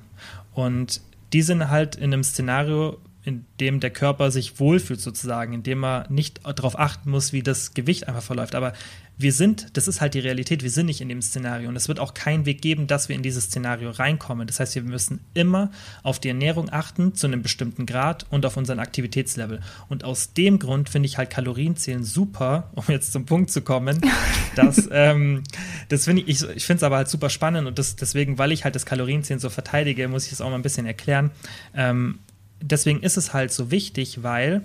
[0.55, 1.01] Und
[1.33, 5.85] die sind halt in einem Szenario, in dem der Körper sich wohlfühlt sozusagen, in dem
[5.85, 8.55] er nicht darauf achten muss, wie das Gewicht einfach verläuft.
[8.55, 8.73] Aber
[9.19, 11.89] wir sind, das ist halt die Realität, wir sind nicht in dem Szenario und es
[11.89, 14.47] wird auch keinen Weg geben, dass wir in dieses Szenario reinkommen.
[14.47, 15.71] Das heißt, wir müssen immer
[16.03, 19.61] auf die Ernährung achten zu einem bestimmten Grad und auf unseren Aktivitätslevel.
[19.89, 24.01] Und aus dem Grund finde ich halt Kalorienzählen super, um jetzt zum Punkt zu kommen.
[24.55, 25.45] dass, ähm,
[25.89, 28.53] das finde ich, ich, ich finde es aber halt super spannend und das, deswegen, weil
[28.53, 31.31] ich halt das Kalorienzählen so verteidige, muss ich es auch mal ein bisschen erklären.
[31.75, 32.19] Ähm,
[32.61, 34.63] deswegen ist es halt so wichtig, weil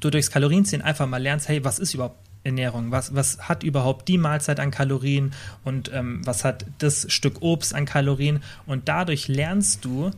[0.00, 2.90] du durchs Kalorienzählen einfach mal lernst, hey, was ist überhaupt Ernährung?
[2.90, 5.32] Was, was hat überhaupt die Mahlzeit an Kalorien
[5.64, 8.42] und ähm, was hat das Stück Obst an Kalorien?
[8.66, 10.10] Und dadurch lernst du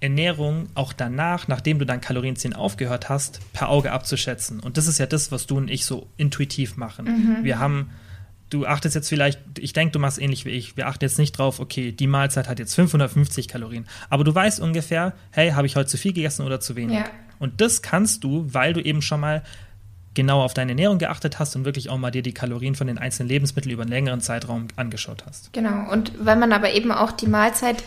[0.00, 4.60] Ernährung auch danach, nachdem du dein Kalorienzählen aufgehört hast, per Auge abzuschätzen.
[4.60, 7.06] Und das ist ja das, was du und ich so intuitiv machen.
[7.06, 7.44] Mhm.
[7.44, 7.90] Wir haben
[8.50, 10.76] du achtest jetzt vielleicht, ich denke, du machst ähnlich wie ich.
[10.76, 13.86] Wir achten jetzt nicht drauf, okay, die Mahlzeit hat jetzt 550 Kalorien.
[14.08, 16.98] Aber du weißt ungefähr, hey, habe ich heute zu viel gegessen oder zu wenig?
[16.98, 17.04] Ja.
[17.38, 19.42] Und das kannst du, weil du eben schon mal
[20.18, 22.98] genau auf deine Ernährung geachtet hast und wirklich auch mal dir die Kalorien von den
[22.98, 25.52] einzelnen Lebensmitteln über einen längeren Zeitraum angeschaut hast.
[25.52, 27.84] Genau, und weil man aber eben auch die Mahlzeit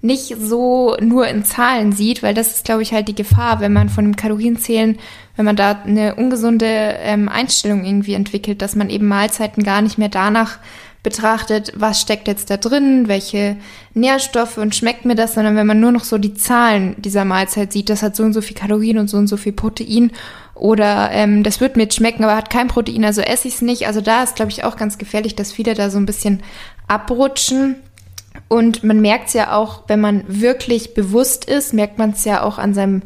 [0.00, 3.74] nicht so nur in Zahlen sieht, weil das ist, glaube ich, halt die Gefahr, wenn
[3.74, 4.98] man von dem Kalorienzählen,
[5.36, 9.98] wenn man da eine ungesunde ähm, Einstellung irgendwie entwickelt, dass man eben Mahlzeiten gar nicht
[9.98, 10.58] mehr danach
[11.02, 13.56] betrachtet, was steckt jetzt da drin, welche
[13.92, 17.74] Nährstoffe und schmeckt mir das, sondern wenn man nur noch so die Zahlen dieser Mahlzeit
[17.74, 20.12] sieht, das hat so und so viel Kalorien und so und so viel Protein
[20.54, 23.86] oder ähm, das wird mir schmecken, aber hat kein Protein, also esse ich es nicht.
[23.86, 26.42] Also da ist, glaube ich, auch ganz gefährlich, dass viele da so ein bisschen
[26.86, 27.76] abrutschen.
[28.48, 32.42] Und man merkt es ja auch, wenn man wirklich bewusst ist, merkt man es ja
[32.42, 33.02] auch an seinem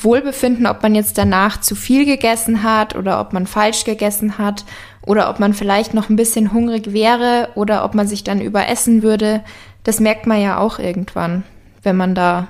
[0.00, 4.64] Wohlbefinden, ob man jetzt danach zu viel gegessen hat oder ob man falsch gegessen hat
[5.02, 9.02] oder ob man vielleicht noch ein bisschen hungrig wäre oder ob man sich dann überessen
[9.02, 9.42] würde.
[9.82, 11.42] Das merkt man ja auch irgendwann,
[11.82, 12.48] wenn man da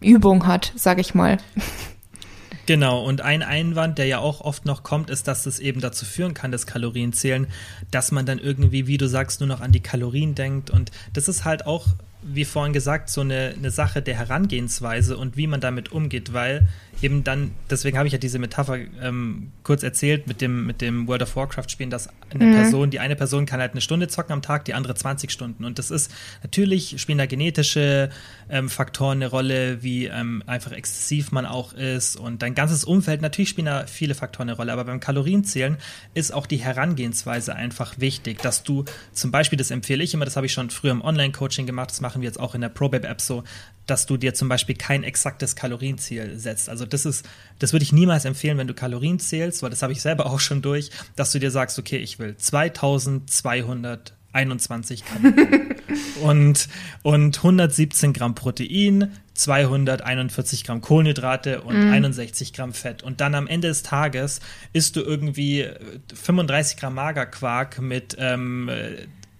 [0.00, 1.38] Übung hat, sag ich mal.
[2.68, 6.04] Genau, und ein Einwand, der ja auch oft noch kommt, ist, dass es eben dazu
[6.04, 7.46] führen kann, das Kalorienzählen,
[7.90, 10.68] dass man dann irgendwie, wie du sagst, nur noch an die Kalorien denkt.
[10.68, 11.86] Und das ist halt auch,
[12.20, 16.68] wie vorhin gesagt, so eine, eine Sache der Herangehensweise und wie man damit umgeht, weil
[17.02, 21.06] eben dann, deswegen habe ich ja diese Metapher ähm, kurz erzählt mit dem, mit dem
[21.06, 22.54] World of Warcraft spielen, dass eine mhm.
[22.54, 25.64] Person, die eine Person kann halt eine Stunde zocken am Tag, die andere 20 Stunden.
[25.64, 28.10] Und das ist, natürlich spielen da genetische
[28.50, 33.22] ähm, Faktoren eine Rolle, wie ähm, einfach exzessiv man auch ist und dein ganzes Umfeld,
[33.22, 35.76] natürlich spielen da viele Faktoren eine Rolle, aber beim Kalorienzählen
[36.14, 40.36] ist auch die Herangehensweise einfach wichtig, dass du zum Beispiel, das empfehle ich immer, das
[40.36, 43.20] habe ich schon früher im Online-Coaching gemacht, das machen wir jetzt auch in der ProBab-App
[43.20, 43.44] so,
[43.88, 46.68] dass du dir zum Beispiel kein exaktes Kalorienziel setzt.
[46.68, 47.24] Also das ist,
[47.58, 50.40] das würde ich niemals empfehlen, wenn du Kalorien zählst, weil das habe ich selber auch
[50.40, 55.34] schon durch, dass du dir sagst, okay, ich will 2221 Gramm
[56.22, 56.68] und,
[57.02, 61.92] und 117 Gramm Protein, 241 Gramm Kohlenhydrate und mm.
[61.92, 63.04] 61 Gramm Fett.
[63.04, 64.40] Und dann am Ende des Tages
[64.72, 65.68] isst du irgendwie
[66.12, 68.68] 35 Gramm Magerquark mit ähm,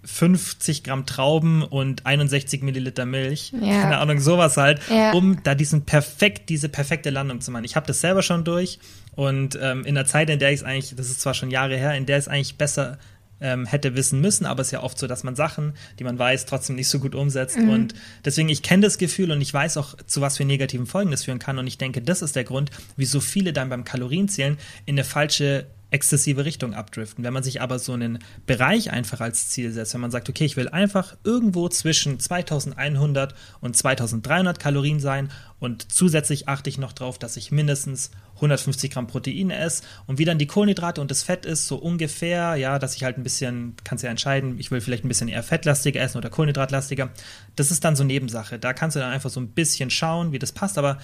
[0.05, 3.83] 50 Gramm Trauben und 61 Milliliter Milch, ja.
[3.83, 5.13] keine Ahnung, sowas halt, ja.
[5.13, 7.65] um da diesen perfekt, diese perfekte Landung zu machen.
[7.65, 8.79] Ich habe das selber schon durch
[9.17, 11.77] und ähm, in der Zeit, in der ich es eigentlich, das ist zwar schon Jahre
[11.77, 12.99] her, in der es eigentlich besser
[13.41, 16.19] ähm, hätte wissen müssen, aber es ist ja oft so, dass man Sachen, die man
[16.19, 17.57] weiß, trotzdem nicht so gut umsetzt.
[17.57, 17.69] Mhm.
[17.69, 21.11] Und deswegen, ich kenne das Gefühl und ich weiß auch, zu was für negativen Folgen
[21.11, 21.59] das führen kann.
[21.59, 25.67] Und ich denke, das ist der Grund, wieso viele dann beim Kalorienzählen in eine falsche
[25.91, 27.25] exzessive Richtung abdriften.
[27.25, 30.45] Wenn man sich aber so einen Bereich einfach als Ziel setzt, wenn man sagt, okay,
[30.45, 36.93] ich will einfach irgendwo zwischen 2100 und 2300 Kalorien sein und zusätzlich achte ich noch
[36.93, 41.23] darauf, dass ich mindestens 150 Gramm Protein esse und wie dann die Kohlenhydrate und das
[41.23, 44.81] Fett ist, so ungefähr, ja, dass ich halt ein bisschen, kannst ja entscheiden, ich will
[44.81, 47.11] vielleicht ein bisschen eher fettlastiger essen oder kohlenhydratlastiger.
[47.57, 48.59] Das ist dann so Nebensache.
[48.59, 50.99] Da kannst du dann einfach so ein bisschen schauen, wie das passt, aber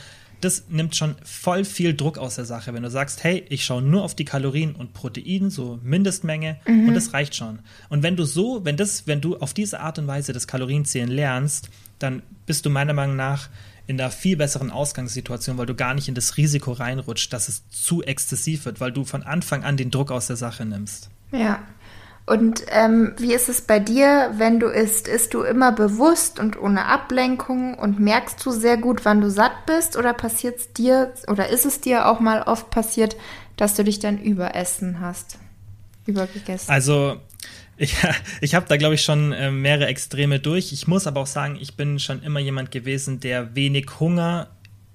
[0.45, 3.83] das nimmt schon voll viel Druck aus der Sache, wenn du sagst, hey, ich schaue
[3.83, 6.89] nur auf die Kalorien und Protein, so Mindestmenge, mhm.
[6.89, 7.61] und das reicht schon.
[7.89, 11.11] Und wenn du so, wenn das, wenn du auf diese Art und Weise das Kalorienzählen
[11.11, 13.49] lernst, dann bist du meiner Meinung nach
[13.87, 17.69] in einer viel besseren Ausgangssituation, weil du gar nicht in das Risiko reinrutscht, dass es
[17.69, 21.11] zu exzessiv wird, weil du von Anfang an den Druck aus der Sache nimmst.
[21.33, 21.63] Ja,
[22.27, 25.09] und ähm, wie ist es bei dir, wenn du isst?
[25.09, 29.67] Isst du immer bewusst und ohne Ablenkung und merkst du sehr gut, wann du satt
[29.67, 29.99] bist?
[29.99, 33.17] Oder passiert es dir oder ist es dir auch mal oft passiert,
[33.59, 35.39] dass du dich dann überessen hast?
[36.07, 36.71] Übergegessen?
[36.71, 37.21] Also
[37.77, 37.95] ich,
[38.41, 40.73] ich habe da, glaube ich, schon äh, mehrere Extreme durch.
[40.73, 44.49] Ich muss aber auch sagen, ich bin schon immer jemand gewesen, der wenig Hunger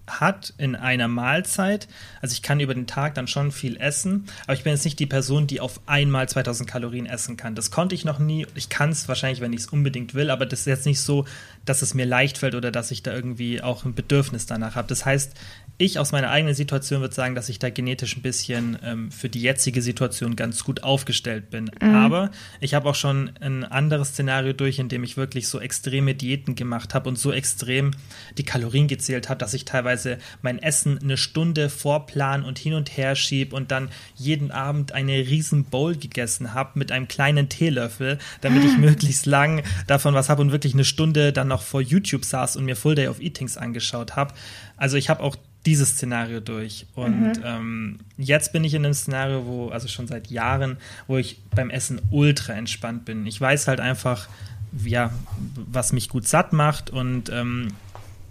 [0.09, 1.87] hat in einer Mahlzeit.
[2.21, 4.99] Also ich kann über den Tag dann schon viel essen, aber ich bin jetzt nicht
[4.99, 7.55] die Person, die auf einmal 2000 Kalorien essen kann.
[7.55, 8.47] Das konnte ich noch nie.
[8.55, 11.25] Ich kann es wahrscheinlich, wenn ich es unbedingt will, aber das ist jetzt nicht so,
[11.65, 14.87] dass es mir leicht fällt oder dass ich da irgendwie auch ein Bedürfnis danach habe.
[14.87, 15.33] Das heißt,
[15.79, 19.29] ich aus meiner eigenen Situation würde sagen, dass ich da genetisch ein bisschen ähm, für
[19.29, 21.71] die jetzige Situation ganz gut aufgestellt bin.
[21.81, 21.95] Mhm.
[21.95, 26.15] Aber ich habe auch schon ein anderes Szenario durch, in dem ich wirklich so extreme
[26.15, 27.91] Diäten gemacht habe und so extrem
[28.37, 32.97] die Kalorien gezählt habe, dass ich teilweise mein Essen eine Stunde vorplan und hin und
[32.97, 38.19] her schieb und dann jeden Abend eine riesen Bowl gegessen habe mit einem kleinen Teelöffel,
[38.41, 42.25] damit ich möglichst lang davon was habe und wirklich eine Stunde dann noch vor YouTube
[42.25, 44.33] saß und mir Full Day of Eatings angeschaut habe.
[44.75, 46.85] Also ich habe auch dieses Szenario durch.
[46.95, 47.43] Und mhm.
[47.43, 51.69] ähm, jetzt bin ich in einem Szenario, wo, also schon seit Jahren, wo ich beim
[51.69, 53.25] Essen ultra entspannt bin.
[53.25, 54.29] Ich weiß halt einfach,
[54.85, 55.11] ja,
[55.55, 57.69] was mich gut satt macht und ähm,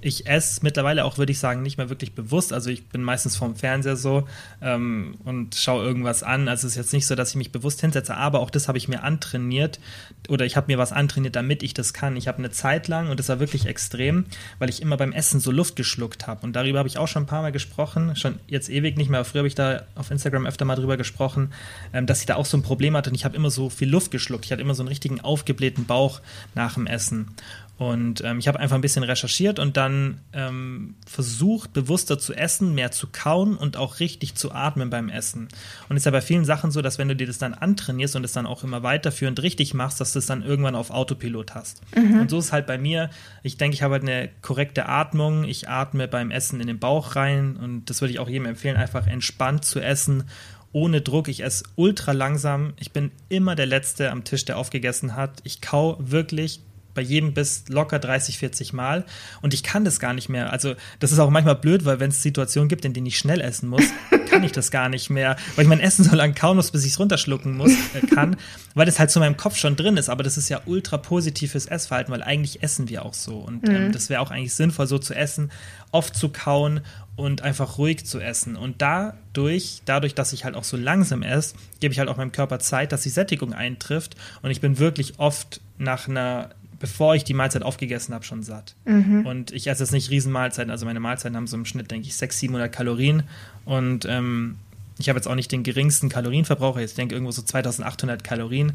[0.01, 2.53] ich esse mittlerweile auch, würde ich sagen, nicht mehr wirklich bewusst.
[2.53, 4.29] Also ich bin meistens vorm Fernseher so
[4.63, 6.49] ähm, und schaue irgendwas an.
[6.49, 8.79] Also es ist jetzt nicht so, dass ich mich bewusst hinsetze, aber auch das habe
[8.79, 9.81] ich mir antrainiert
[10.29, 12.17] oder ich habe mir was antrainiert, damit ich das kann.
[12.17, 14.27] Ich habe eine Zeit lang und das war wirklich extrem,
[14.59, 16.47] weil ich immer beim Essen so Luft geschluckt habe.
[16.47, 19.25] Und darüber habe ich auch schon ein paar Mal gesprochen, schon jetzt ewig nicht mehr.
[19.25, 21.53] Früher habe ich da auf Instagram öfter mal drüber gesprochen,
[21.93, 23.89] ähm, dass ich da auch so ein Problem hatte und ich habe immer so viel
[23.89, 24.45] Luft geschluckt.
[24.45, 26.21] Ich hatte immer so einen richtigen aufgeblähten Bauch
[26.55, 27.35] nach dem Essen.
[27.79, 32.75] Und ähm, ich habe einfach ein bisschen recherchiert und dann ähm, versucht, bewusster zu essen,
[32.75, 35.47] mehr zu kauen und auch richtig zu atmen beim Essen.
[35.89, 38.17] Und es ist ja bei vielen Sachen so, dass wenn du dir das dann antrainierst
[38.17, 41.55] und es dann auch immer weiterführend richtig machst, dass du es dann irgendwann auf Autopilot
[41.55, 41.81] hast.
[41.95, 42.23] Mhm.
[42.23, 43.11] Und so ist es halt bei mir.
[43.45, 45.45] Ich denke, ich habe halt eine korrekte Atmung.
[45.45, 48.77] Ich atme beim Essen in den Bauch rein und das würde ich auch jedem empfehlen,
[48.77, 50.25] einfach entspannt zu essen
[50.73, 51.29] ohne Druck.
[51.29, 52.75] Ich esse ultra langsam.
[52.79, 55.41] Ich bin immer der Letzte am Tisch, der aufgegessen hat.
[55.45, 56.61] Ich kau wirklich
[56.99, 59.05] bei jedem bis locker 30, 40 Mal
[59.41, 60.53] und ich kann das gar nicht mehr.
[60.53, 63.41] Also das ist auch manchmal blöd, weil wenn es Situationen gibt, in denen ich schnell
[63.41, 63.85] essen muss,
[64.29, 66.85] kann ich das gar nicht mehr, weil ich mein Essen so lange kauen muss, bis
[66.85, 68.37] ich es runterschlucken muss, äh, kann,
[68.75, 70.09] weil das halt zu meinem Kopf schon drin ist.
[70.09, 73.87] Aber das ist ja ultra positives Essverhalten, weil eigentlich essen wir auch so und ähm,
[73.87, 73.93] mhm.
[73.93, 75.53] das wäre auch eigentlich sinnvoll, so zu essen,
[75.93, 76.81] oft zu kauen
[77.19, 78.55] und einfach ruhig zu essen.
[78.55, 82.31] Und dadurch, dadurch, dass ich halt auch so langsam esse, gebe ich halt auch meinem
[82.31, 84.17] Körper Zeit, dass die Sättigung eintrifft.
[84.43, 86.51] Und ich bin wirklich oft nach einer
[86.81, 88.75] bevor ich die Mahlzeit aufgegessen habe, schon satt.
[88.85, 89.27] Mhm.
[89.27, 92.17] Und ich esse jetzt nicht Riesenmahlzeiten, also meine Mahlzeiten haben so im Schnitt, denke ich,
[92.17, 93.23] 600, 700 Kalorien.
[93.65, 94.57] Und ähm,
[94.99, 98.73] ich habe jetzt auch nicht den geringsten Kalorienverbrauch, ich denke irgendwo so 2800 Kalorien,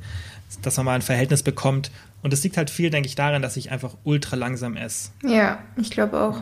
[0.61, 1.91] dass man mal ein Verhältnis bekommt.
[2.21, 5.09] Und es liegt halt viel, denke ich, daran, dass ich einfach ultra langsam esse.
[5.25, 6.41] Ja, ich glaube auch.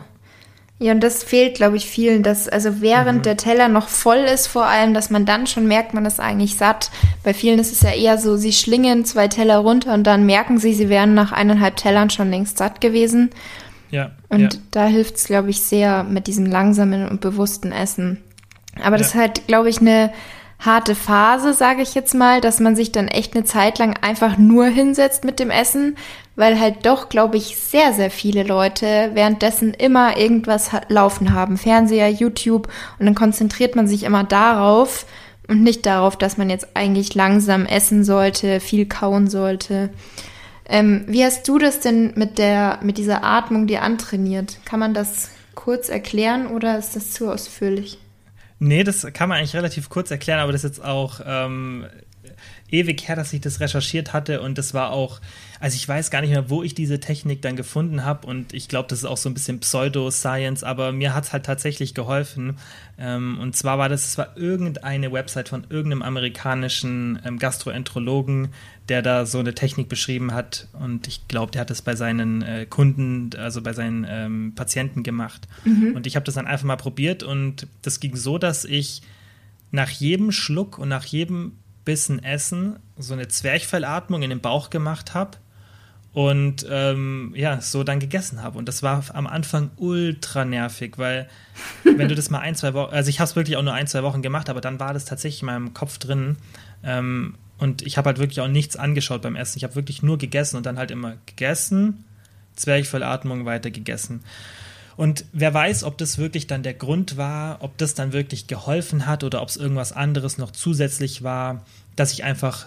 [0.82, 3.22] Ja, und das fehlt, glaube ich, vielen, dass also während mhm.
[3.22, 6.56] der Teller noch voll ist, vor allem, dass man dann schon merkt, man ist eigentlich
[6.56, 6.90] satt.
[7.22, 10.58] Bei vielen ist es ja eher so, sie schlingen zwei Teller runter und dann merken
[10.58, 13.30] sie, sie wären nach eineinhalb Tellern schon längst satt gewesen.
[13.92, 14.10] Ja.
[14.28, 14.48] Und ja.
[14.72, 18.18] da hilft es, glaube ich, sehr mit diesem langsamen und bewussten Essen.
[18.78, 18.98] Aber ja.
[18.98, 20.10] das ist halt, glaube ich, eine
[20.58, 24.36] harte Phase, sage ich jetzt mal, dass man sich dann echt eine Zeit lang einfach
[24.36, 25.96] nur hinsetzt mit dem Essen,
[26.36, 31.56] weil halt doch, glaube ich, sehr, sehr viele Leute währenddessen immer irgendwas laufen haben.
[31.58, 32.68] Fernseher, YouTube
[32.98, 35.06] und dann konzentriert man sich immer darauf
[35.48, 39.90] und nicht darauf, dass man jetzt eigentlich langsam essen sollte, viel kauen sollte.
[40.66, 44.58] Ähm, wie hast du das denn mit der, mit dieser Atmung dir antrainiert?
[44.64, 47.98] Kann man das kurz erklären oder ist das zu ausführlich?
[48.58, 51.84] Nee, das kann man eigentlich relativ kurz erklären, aber das ist jetzt auch ähm,
[52.70, 55.20] ewig her, dass ich das recherchiert hatte und das war auch,
[55.62, 58.66] also ich weiß gar nicht mehr, wo ich diese Technik dann gefunden habe und ich
[58.66, 62.58] glaube, das ist auch so ein bisschen Pseudo-Science, aber mir hat es halt tatsächlich geholfen.
[62.98, 68.48] Ähm, und zwar war das, es war irgendeine Website von irgendeinem amerikanischen ähm, Gastroenterologen,
[68.88, 70.66] der da so eine Technik beschrieben hat.
[70.72, 75.04] Und ich glaube, der hat das bei seinen äh, Kunden, also bei seinen ähm, Patienten
[75.04, 75.46] gemacht.
[75.64, 75.94] Mhm.
[75.94, 79.02] Und ich habe das dann einfach mal probiert und das ging so, dass ich
[79.70, 81.52] nach jedem Schluck und nach jedem
[81.84, 85.38] Bissen Essen so eine Zwerchfellatmung in den Bauch gemacht habe
[86.12, 88.58] und ähm, ja, so dann gegessen habe.
[88.58, 91.28] Und das war am Anfang ultra nervig, weil
[91.84, 93.86] wenn du das mal ein, zwei Wochen, also ich habe es wirklich auch nur ein,
[93.86, 96.36] zwei Wochen gemacht, aber dann war das tatsächlich in meinem Kopf drin.
[96.84, 99.58] Ähm, und ich habe halt wirklich auch nichts angeschaut beim Essen.
[99.58, 102.04] Ich habe wirklich nur gegessen und dann halt immer gegessen,
[102.56, 104.22] Zwerchfellatmung weiter gegessen.
[104.96, 109.06] Und wer weiß, ob das wirklich dann der Grund war, ob das dann wirklich geholfen
[109.06, 111.64] hat oder ob es irgendwas anderes noch zusätzlich war,
[111.96, 112.66] dass ich einfach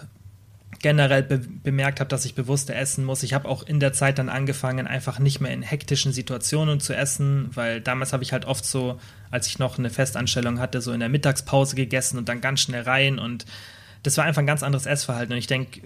[0.80, 3.22] generell be bemerkt habe, dass ich bewusster essen muss.
[3.22, 6.94] Ich habe auch in der Zeit dann angefangen, einfach nicht mehr in hektischen Situationen zu
[6.94, 9.00] essen, weil damals habe ich halt oft so,
[9.30, 12.82] als ich noch eine Festanstellung hatte, so in der Mittagspause gegessen und dann ganz schnell
[12.82, 13.46] rein und
[14.02, 15.32] das war einfach ein ganz anderes Essverhalten.
[15.32, 15.80] Und ich denke,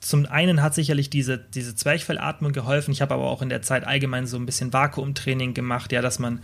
[0.00, 2.92] zum einen hat sicherlich diese, diese Zwerchfellatmung geholfen.
[2.92, 6.18] Ich habe aber auch in der Zeit allgemein so ein bisschen Vakuumtraining gemacht, ja, dass
[6.18, 6.40] man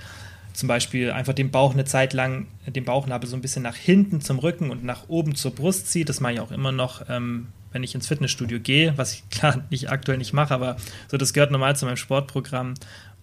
[0.55, 4.21] zum Beispiel einfach den Bauch eine Zeit lang, den Bauchnabel so ein bisschen nach hinten
[4.21, 6.09] zum Rücken und nach oben zur Brust zieht.
[6.09, 9.65] Das mache ich auch immer noch, ähm, wenn ich ins Fitnessstudio gehe, was ich klar
[9.71, 10.77] nicht aktuell nicht mache, aber
[11.09, 12.75] so das gehört normal zu meinem Sportprogramm.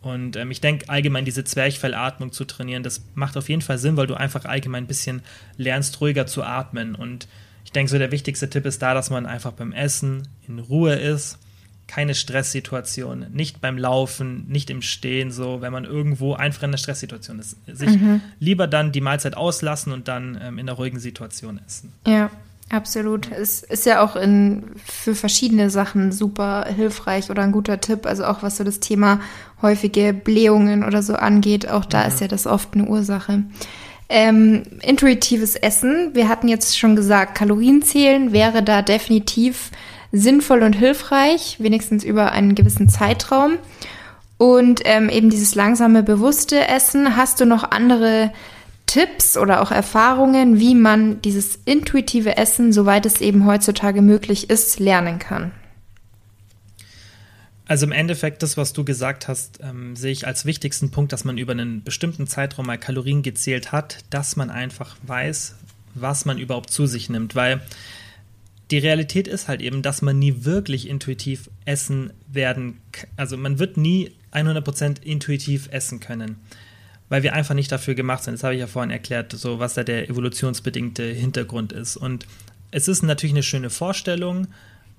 [0.01, 3.97] Und ähm, ich denke allgemein diese Zwerchfellatmung zu trainieren, das macht auf jeden Fall Sinn,
[3.97, 5.21] weil du einfach allgemein ein bisschen
[5.57, 6.95] lernst, ruhiger zu atmen.
[6.95, 7.27] Und
[7.63, 10.95] ich denke, so der wichtigste Tipp ist da, dass man einfach beim Essen in Ruhe
[10.95, 11.39] ist
[11.91, 16.77] keine Stresssituation, nicht beim Laufen, nicht im Stehen, so, wenn man irgendwo einfach in einer
[16.77, 17.57] Stresssituation ist.
[17.67, 18.21] Sich mhm.
[18.39, 21.91] lieber dann die Mahlzeit auslassen und dann ähm, in einer ruhigen Situation essen.
[22.07, 22.31] Ja,
[22.69, 23.29] absolut.
[23.29, 28.05] Es ist ja auch in, für verschiedene Sachen super hilfreich oder ein guter Tipp.
[28.05, 29.19] Also auch was so das Thema
[29.61, 32.07] häufige Blähungen oder so angeht, auch da mhm.
[32.07, 33.43] ist ja das oft eine Ursache.
[34.07, 39.71] Ähm, intuitives Essen, wir hatten jetzt schon gesagt, Kalorien zählen wäre da definitiv
[40.11, 43.57] sinnvoll und hilfreich, wenigstens über einen gewissen Zeitraum.
[44.37, 47.15] Und ähm, eben dieses langsame, bewusste Essen.
[47.15, 48.31] Hast du noch andere
[48.87, 54.79] Tipps oder auch Erfahrungen, wie man dieses intuitive Essen, soweit es eben heutzutage möglich ist,
[54.79, 55.51] lernen kann?
[57.71, 61.23] Also im Endeffekt, das, was du gesagt hast, ähm, sehe ich als wichtigsten Punkt, dass
[61.23, 65.55] man über einen bestimmten Zeitraum mal Kalorien gezählt hat, dass man einfach weiß,
[65.95, 67.33] was man überhaupt zu sich nimmt.
[67.33, 67.61] Weil
[68.71, 72.79] die Realität ist halt eben, dass man nie wirklich intuitiv essen werden,
[73.17, 76.37] also man wird nie 100% intuitiv essen können,
[77.09, 78.35] weil wir einfach nicht dafür gemacht sind.
[78.35, 81.97] Das habe ich ja vorhin erklärt, so was da der evolutionsbedingte Hintergrund ist.
[81.97, 82.25] Und
[82.71, 84.47] es ist natürlich eine schöne Vorstellung,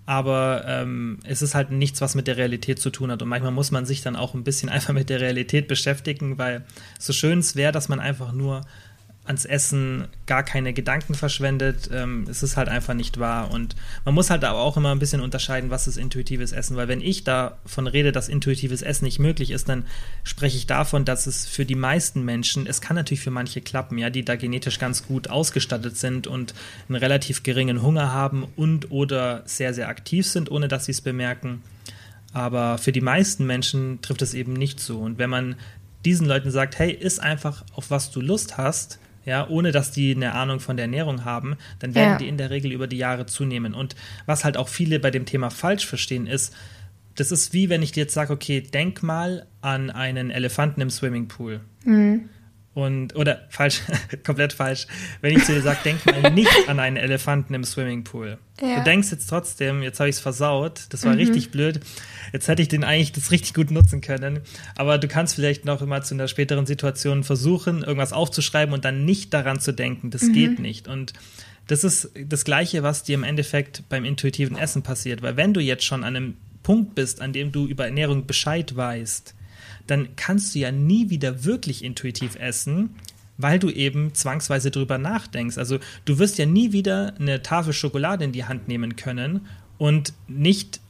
[0.05, 3.23] aber ähm, es ist halt nichts, was mit der Realität zu tun hat.
[3.23, 6.65] Und manchmal muss man sich dann auch ein bisschen einfach mit der Realität beschäftigen, weil
[6.99, 8.67] so schön es wäre, dass man einfach nur
[9.25, 11.89] ans Essen gar keine Gedanken verschwendet.
[11.93, 13.53] Ähm, es ist halt einfach nicht wahr.
[13.53, 16.77] Und man muss halt aber auch immer ein bisschen unterscheiden, was ist intuitives Essen.
[16.77, 19.87] Weil wenn ich davon rede, dass intuitives Essen nicht möglich ist, dann
[20.25, 23.97] spreche ich davon, dass es für die meisten Menschen, es kann natürlich für manche klappen,
[23.97, 26.55] ja, die da genetisch ganz gut ausgestattet sind und
[26.89, 31.01] einen relativ geringen Hunger haben und oder sehr, sehr aktiv sind, ohne dass sie es
[31.01, 31.63] bemerken.
[32.33, 34.99] Aber für die meisten Menschen trifft es eben nicht so.
[34.99, 35.55] Und wenn man
[36.05, 40.15] diesen Leuten sagt, hey, iss einfach auf was du Lust hast, ja, ohne dass die
[40.15, 42.19] eine Ahnung von der Ernährung haben, dann werden ja.
[42.19, 43.75] die in der Regel über die Jahre zunehmen.
[43.75, 43.97] Und
[44.27, 46.55] was halt auch viele bei dem Thema falsch verstehen, ist,
[47.15, 50.91] das ist wie wenn ich dir jetzt sage, okay, denk mal an einen Elefanten im
[50.91, 51.61] Swimmingpool.
[51.85, 52.29] Mhm.
[52.75, 53.83] Und, oder falsch,
[54.25, 54.87] komplett falsch.
[55.21, 58.39] Wenn ich zu dir sage, denk mal nicht an einen Elefanten im Swimmingpool.
[58.63, 58.79] Ja.
[58.79, 61.19] Du denkst jetzt trotzdem, jetzt habe ich es versaut, das war mhm.
[61.19, 61.81] richtig blöd.
[62.33, 64.41] Jetzt hätte ich den eigentlich das richtig gut nutzen können.
[64.75, 69.05] Aber du kannst vielleicht noch immer zu einer späteren Situation versuchen, irgendwas aufzuschreiben und dann
[69.05, 70.11] nicht daran zu denken.
[70.11, 70.33] Das mhm.
[70.33, 70.89] geht nicht.
[70.89, 71.13] Und
[71.67, 75.21] das ist das Gleiche, was dir im Endeffekt beim intuitiven Essen passiert.
[75.21, 78.75] Weil wenn du jetzt schon an einem Punkt bist, an dem du über Ernährung Bescheid
[78.75, 79.35] weißt,
[79.87, 82.91] dann kannst du ja nie wieder wirklich intuitiv essen,
[83.39, 85.59] weil du eben zwangsweise drüber nachdenkst.
[85.59, 89.47] Also du wirst ja nie wieder eine Tafel Schokolade in die Hand nehmen können
[89.79, 90.81] und nicht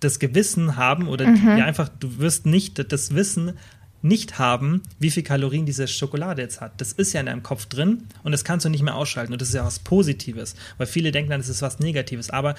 [0.00, 1.58] das Gewissen haben oder mhm.
[1.58, 3.54] ja einfach, du wirst nicht das Wissen
[4.02, 6.78] nicht haben, wie viel Kalorien diese Schokolade jetzt hat.
[6.78, 9.40] Das ist ja in deinem Kopf drin und das kannst du nicht mehr ausschalten und
[9.40, 12.54] das ist ja was Positives, weil viele denken dann, das ist was Negatives, aber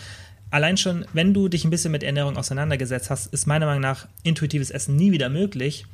[0.56, 4.08] allein schon, wenn du dich ein bisschen mit Ernährung auseinandergesetzt hast, ist meiner Meinung nach
[4.24, 5.86] intuitives Essen nie wieder möglich,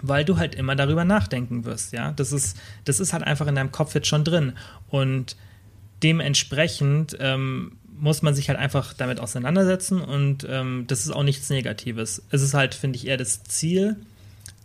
[0.00, 2.12] weil du halt immer darüber nachdenken wirst, ja.
[2.12, 4.52] Das ist, das ist halt einfach in deinem Kopf jetzt schon drin.
[4.88, 5.36] Und
[6.04, 11.50] dementsprechend ähm, muss man sich halt einfach damit auseinandersetzen und ähm, das ist auch nichts
[11.50, 12.22] Negatives.
[12.30, 13.96] Es ist halt, finde ich, eher das Ziel,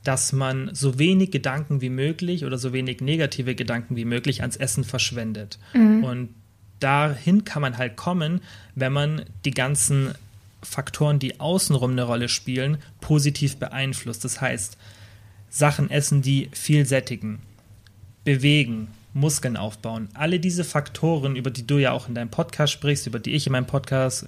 [0.03, 4.55] dass man so wenig Gedanken wie möglich oder so wenig negative Gedanken wie möglich ans
[4.55, 5.57] Essen verschwendet.
[5.73, 6.03] Mhm.
[6.03, 6.29] Und
[6.79, 8.41] dahin kann man halt kommen,
[8.75, 10.13] wenn man die ganzen
[10.61, 14.23] Faktoren, die außenrum eine Rolle spielen, positiv beeinflusst.
[14.25, 14.77] Das heißt,
[15.49, 17.39] Sachen essen, die viel sättigen,
[18.23, 20.09] bewegen, Muskeln aufbauen.
[20.13, 23.47] Alle diese Faktoren, über die du ja auch in deinem Podcast sprichst, über die ich
[23.47, 24.27] in meinem Podcast,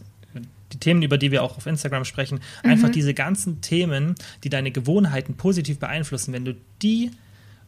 [0.72, 2.72] die Themen, über die wir auch auf Instagram sprechen, mhm.
[2.72, 7.12] einfach diese ganzen Themen, die deine Gewohnheiten positiv beeinflussen, wenn du die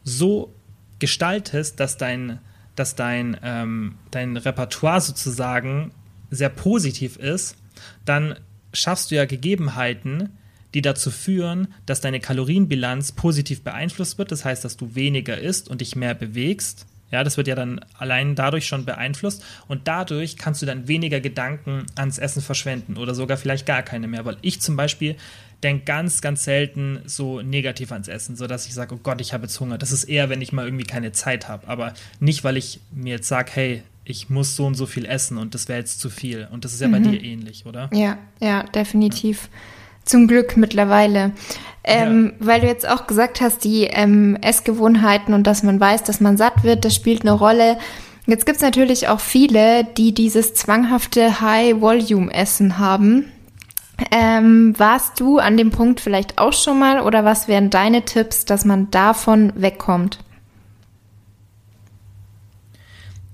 [0.04, 0.54] so
[0.98, 2.38] gestaltest, dass dein
[2.80, 5.92] dass dein, ähm, dein Repertoire sozusagen
[6.30, 7.56] sehr positiv ist,
[8.04, 8.36] dann
[8.72, 10.30] schaffst du ja Gegebenheiten,
[10.74, 14.32] die dazu führen, dass deine Kalorienbilanz positiv beeinflusst wird.
[14.32, 16.86] Das heißt, dass du weniger isst und dich mehr bewegst.
[17.10, 21.20] Ja, das wird ja dann allein dadurch schon beeinflusst und dadurch kannst du dann weniger
[21.20, 25.16] Gedanken ans Essen verschwenden oder sogar vielleicht gar keine mehr, weil ich zum Beispiel
[25.62, 29.32] denke ganz, ganz selten so negativ ans Essen, so dass ich sage, oh Gott, ich
[29.32, 29.78] habe jetzt Hunger.
[29.78, 33.14] Das ist eher, wenn ich mal irgendwie keine Zeit habe, aber nicht, weil ich mir
[33.14, 36.10] jetzt sage, hey, ich muss so und so viel essen und das wäre jetzt zu
[36.10, 36.48] viel.
[36.50, 36.92] Und das ist ja mhm.
[36.92, 37.88] bei dir ähnlich, oder?
[37.92, 39.48] Ja, ja, definitiv.
[40.04, 41.32] Zum Glück mittlerweile.
[41.84, 42.46] Ähm, ja.
[42.46, 46.36] Weil du jetzt auch gesagt hast, die ähm, Essgewohnheiten und dass man weiß, dass man
[46.36, 47.78] satt wird, das spielt eine Rolle.
[48.26, 53.26] Jetzt gibt es natürlich auch viele, die dieses zwanghafte High-Volume-Essen haben.
[54.10, 58.44] Ähm, warst du an dem Punkt vielleicht auch schon mal oder was wären deine Tipps,
[58.44, 60.18] dass man davon wegkommt?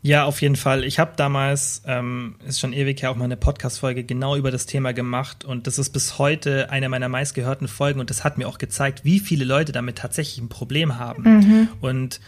[0.07, 0.85] Ja, auf jeden Fall.
[0.85, 4.67] Ich habe damals, ähm, ist schon ewig her, auch mal eine Podcast-Folge genau über das
[4.67, 8.47] Thema gemacht und das ist bis heute eine meiner meistgehörten Folgen und das hat mir
[8.47, 11.23] auch gezeigt, wie viele Leute damit tatsächlich ein Problem haben.
[11.25, 11.69] Mhm.
[11.81, 12.21] Und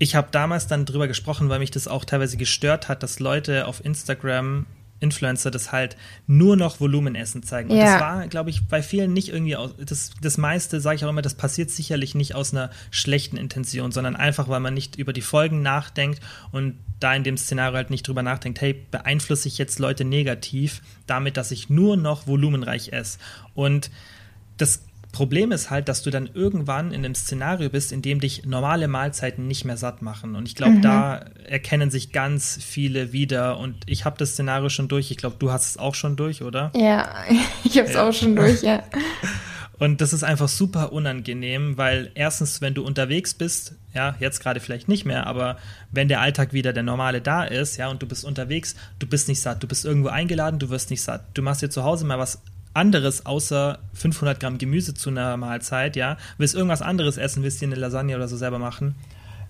[0.00, 3.68] ich habe damals dann drüber gesprochen, weil mich das auch teilweise gestört hat, dass Leute
[3.68, 4.66] auf Instagram
[5.02, 5.96] Influencer das halt
[6.26, 7.70] nur noch Volumenessen zeigen.
[7.70, 7.84] Und ja.
[7.84, 11.10] das war, glaube ich, bei vielen nicht irgendwie aus, das, das meiste, sage ich auch
[11.10, 15.12] immer, das passiert sicherlich nicht aus einer schlechten Intention, sondern einfach, weil man nicht über
[15.12, 16.20] die Folgen nachdenkt
[16.52, 20.82] und da in dem Szenario halt nicht drüber nachdenkt, hey, beeinflusse ich jetzt Leute negativ
[21.06, 23.18] damit, dass ich nur noch volumenreich esse.
[23.54, 23.90] Und
[24.56, 28.46] das Problem ist halt, dass du dann irgendwann in einem Szenario bist, in dem dich
[28.46, 30.34] normale Mahlzeiten nicht mehr satt machen.
[30.34, 30.82] Und ich glaube, mhm.
[30.82, 33.58] da erkennen sich ganz viele wieder.
[33.58, 35.10] Und ich habe das Szenario schon durch.
[35.10, 36.72] Ich glaube, du hast es auch schon durch, oder?
[36.74, 37.24] Ja,
[37.64, 38.08] ich habe es ja.
[38.08, 38.82] auch schon durch, ja.
[39.78, 44.60] Und das ist einfach super unangenehm, weil erstens, wenn du unterwegs bist, ja, jetzt gerade
[44.60, 45.56] vielleicht nicht mehr, aber
[45.90, 49.26] wenn der Alltag wieder der normale da ist, ja, und du bist unterwegs, du bist
[49.26, 51.24] nicht satt, du bist irgendwo eingeladen, du wirst nicht satt.
[51.34, 52.42] Du machst dir zu Hause mal was
[52.74, 57.66] anderes außer 500 Gramm Gemüse zu einer Mahlzeit, ja, willst irgendwas anderes essen, willst dir
[57.66, 58.94] eine Lasagne oder so selber machen,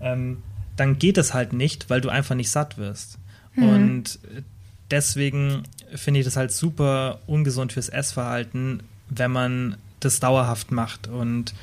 [0.01, 0.43] ähm,
[0.75, 3.17] dann geht es halt nicht, weil du einfach nicht satt wirst.
[3.55, 3.63] Mhm.
[3.63, 4.19] Und
[4.91, 5.63] deswegen
[5.95, 11.07] finde ich das halt super ungesund fürs Essverhalten, wenn man das dauerhaft macht.
[11.07, 11.53] Und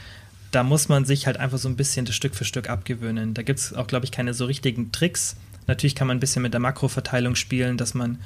[0.50, 3.34] da muss man sich halt einfach so ein bisschen das Stück für Stück abgewöhnen.
[3.34, 5.36] Da gibt es auch, glaube ich, keine so richtigen Tricks.
[5.66, 8.18] Natürlich kann man ein bisschen mit der Makroverteilung spielen, dass man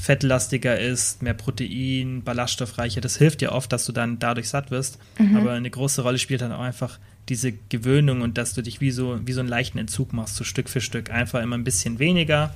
[0.00, 3.00] fettlastiger ist, mehr Protein, ballaststoffreicher.
[3.00, 4.98] Das hilft dir oft, dass du dann dadurch satt wirst.
[5.18, 5.36] Mhm.
[5.36, 8.90] Aber eine große Rolle spielt dann auch einfach diese Gewöhnung und dass du dich wie
[8.90, 11.10] so, wie so einen leichten Entzug machst, so Stück für Stück.
[11.10, 12.54] Einfach immer ein bisschen weniger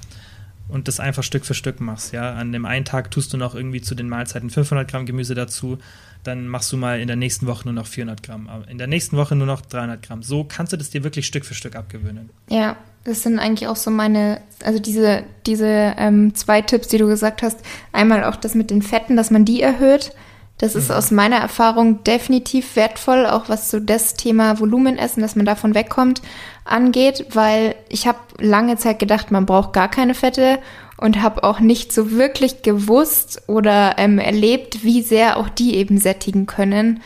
[0.68, 2.12] und das einfach Stück für Stück machst.
[2.12, 5.34] Ja, an dem einen Tag tust du noch irgendwie zu den Mahlzeiten 500 Gramm Gemüse
[5.34, 5.78] dazu,
[6.24, 9.16] dann machst du mal in der nächsten Woche nur noch 400 Gramm, in der nächsten
[9.16, 10.22] Woche nur noch 300 Gramm.
[10.22, 12.30] So kannst du das dir wirklich Stück für Stück abgewöhnen.
[12.48, 17.06] Ja, das sind eigentlich auch so meine, also diese, diese ähm, zwei Tipps, die du
[17.06, 17.60] gesagt hast.
[17.92, 20.12] Einmal auch das mit den Fetten, dass man die erhöht.
[20.58, 20.94] Das ist mhm.
[20.94, 26.22] aus meiner Erfahrung definitiv wertvoll, auch was so das Thema Volumenessen, dass man davon wegkommt,
[26.64, 30.60] angeht, weil ich habe lange Zeit gedacht, man braucht gar keine Fette
[30.96, 35.98] und habe auch nicht so wirklich gewusst oder ähm, erlebt, wie sehr auch die eben
[35.98, 37.00] sättigen können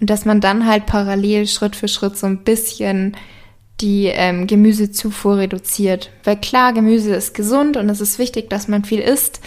[0.00, 3.16] und dass man dann halt parallel Schritt für Schritt so ein bisschen
[3.80, 6.10] die ähm, Gemüsezufuhr reduziert.
[6.24, 9.40] Weil klar, Gemüse ist gesund und es ist wichtig, dass man viel isst,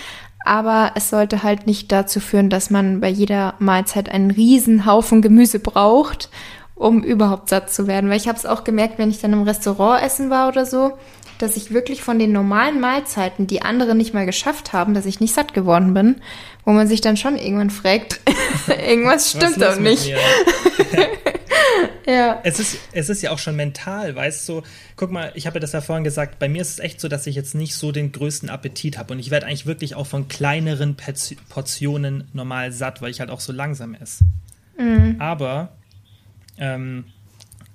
[0.46, 5.22] aber es sollte halt nicht dazu führen, dass man bei jeder Mahlzeit einen riesen Haufen
[5.22, 6.30] Gemüse braucht,
[6.76, 8.10] um überhaupt satt zu werden.
[8.10, 10.94] Weil ich habe es auch gemerkt, wenn ich dann im Restaurant essen war oder so,
[11.38, 15.20] dass ich wirklich von den normalen Mahlzeiten, die andere nicht mal geschafft haben, dass ich
[15.20, 16.16] nicht satt geworden bin,
[16.64, 18.22] wo man sich dann schon irgendwann fragt,
[18.68, 20.08] irgendwas stimmt doch nicht.
[22.06, 22.40] ja.
[22.44, 24.62] Es ist, es ist ja auch schon mental, weißt du,
[24.96, 27.08] guck mal, ich habe ja das ja vorhin gesagt, bei mir ist es echt so,
[27.08, 30.08] dass ich jetzt nicht so den größten Appetit habe und ich werde eigentlich wirklich auch
[30.08, 30.96] von kleineren
[31.50, 34.26] Portionen normal satt, weil ich halt auch so langsam esse.
[34.78, 35.16] Mhm.
[35.20, 35.74] Aber
[36.58, 37.06] ähm,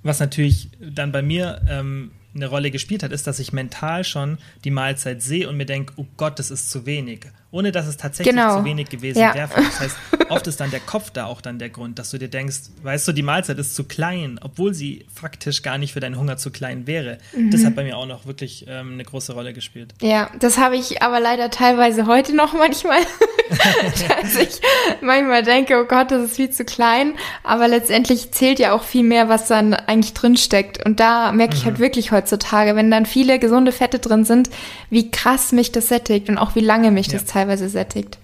[0.02, 4.38] was natürlich dann bei mir ähm, eine Rolle gespielt hat, ist, dass ich mental schon
[4.64, 7.96] die Mahlzeit sehe und mir denke, oh Gott, das ist zu wenig ohne dass es
[7.96, 8.58] tatsächlich genau.
[8.58, 9.34] zu wenig gewesen ja.
[9.34, 9.50] wäre.
[9.54, 9.96] Das heißt,
[10.28, 13.08] oft ist dann der Kopf da auch dann der Grund, dass du dir denkst, weißt
[13.08, 16.50] du, die Mahlzeit ist zu klein, obwohl sie faktisch gar nicht für deinen Hunger zu
[16.50, 17.18] klein wäre.
[17.34, 17.50] Mhm.
[17.50, 19.94] Das hat bei mir auch noch wirklich ähm, eine große Rolle gespielt.
[20.00, 23.00] Ja, das habe ich aber leider teilweise heute noch manchmal,
[23.50, 24.60] dass ich
[25.00, 27.14] manchmal denke, oh Gott, das ist viel zu klein.
[27.42, 30.84] Aber letztendlich zählt ja auch viel mehr, was dann eigentlich drin steckt.
[30.86, 31.78] Und da merke ich halt mhm.
[31.78, 34.50] halt wirklich heutzutage, wenn dann viele gesunde Fette drin sind,
[34.88, 37.14] wie krass mich das sättigt und auch wie lange mich ja.
[37.14, 38.18] das teilweise teilweise sättigt.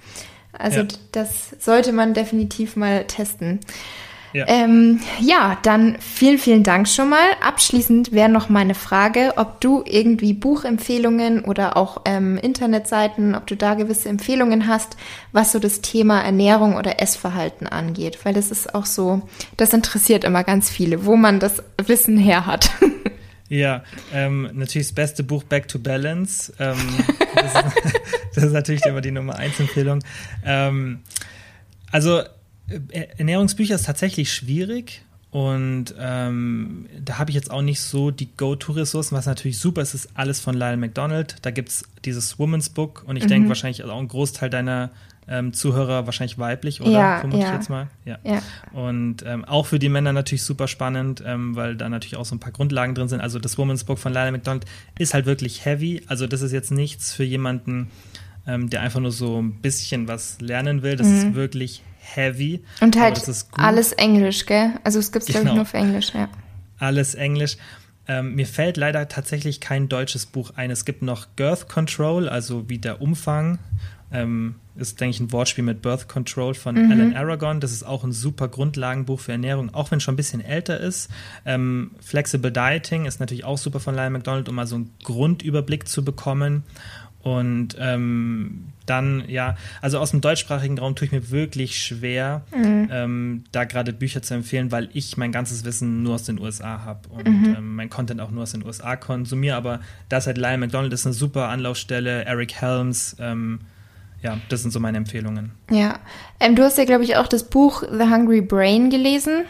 [0.52, 0.86] Also ja.
[1.12, 3.60] das sollte man definitiv mal testen.
[4.32, 4.44] Ja.
[4.48, 7.26] Ähm, ja, dann vielen, vielen Dank schon mal.
[7.40, 13.56] Abschließend wäre noch meine Frage, ob du irgendwie Buchempfehlungen oder auch ähm, Internetseiten, ob du
[13.56, 14.96] da gewisse Empfehlungen hast,
[15.32, 18.18] was so das Thema Ernährung oder Essverhalten angeht.
[18.24, 19.22] Weil das ist auch so,
[19.56, 22.70] das interessiert immer ganz viele, wo man das Wissen her hat.
[23.48, 26.52] Ja, ähm, natürlich das beste Buch Back to Balance.
[26.58, 26.76] Ähm,
[27.34, 28.00] das, ist,
[28.34, 30.02] das, ist, natürlich immer die Nummer 1 Empfehlung.
[30.44, 31.00] Ähm,
[31.92, 32.20] also
[32.68, 38.34] äh, Ernährungsbücher ist tatsächlich schwierig und ähm, da habe ich jetzt auch nicht so die
[38.36, 41.36] Go-To-Ressourcen, was natürlich super ist, ist alles von Lyle McDonald.
[41.42, 43.28] Da gibt es dieses Woman's Book und ich mhm.
[43.28, 44.90] denke wahrscheinlich auch ein Großteil deiner
[45.28, 46.90] ähm, Zuhörer wahrscheinlich weiblich, oder?
[46.90, 47.48] Ja, Vermute ja.
[47.48, 47.88] ich jetzt mal.
[48.04, 48.18] Ja.
[48.24, 48.42] Ja.
[48.72, 52.34] Und ähm, auch für die Männer natürlich super spannend, ähm, weil da natürlich auch so
[52.34, 53.20] ein paar Grundlagen drin sind.
[53.20, 54.64] Also das Woman's Book von Lila McDonald
[54.98, 56.02] ist halt wirklich heavy.
[56.06, 57.90] Also das ist jetzt nichts für jemanden,
[58.46, 60.96] ähm, der einfach nur so ein bisschen was lernen will.
[60.96, 62.62] Das ist wirklich heavy.
[62.80, 63.20] Und halt
[63.52, 64.70] alles Englisch, gell?
[64.84, 65.54] Also es glaube ich, Genau.
[65.54, 66.28] nur auf Englisch, ja.
[66.78, 67.56] alles Englisch.
[68.08, 70.70] Ähm, mir fällt leider tatsächlich kein deutsches Buch ein.
[70.70, 73.58] Es gibt noch Girth Control, also wie der Umfang.
[74.12, 77.60] Ähm, ist, denke ich, ein Wortspiel mit Birth Control von Alan Aragon.
[77.60, 80.78] Das ist auch ein super Grundlagenbuch für Ernährung, auch wenn es schon ein bisschen älter
[80.78, 81.10] ist.
[81.44, 85.88] Ähm, Flexible Dieting ist natürlich auch super von Lyle McDonald, um mal so einen Grundüberblick
[85.88, 86.64] zu bekommen.
[87.22, 92.42] Und ähm, dann, ja, also aus dem deutschsprachigen Raum tue ich mir wirklich schwer,
[92.92, 96.84] ähm, da gerade Bücher zu empfehlen, weil ich mein ganzes Wissen nur aus den USA
[96.84, 99.56] habe und ähm, mein Content auch nur aus den USA konsumiere.
[99.56, 103.58] Aber das halt Lyle McDonald ist eine super Anlaufstelle, Eric Helms, ähm,
[104.22, 105.52] ja, das sind so meine Empfehlungen.
[105.70, 105.98] Ja.
[106.40, 109.44] Ähm, du hast ja, glaube ich, auch das Buch The Hungry Brain gelesen.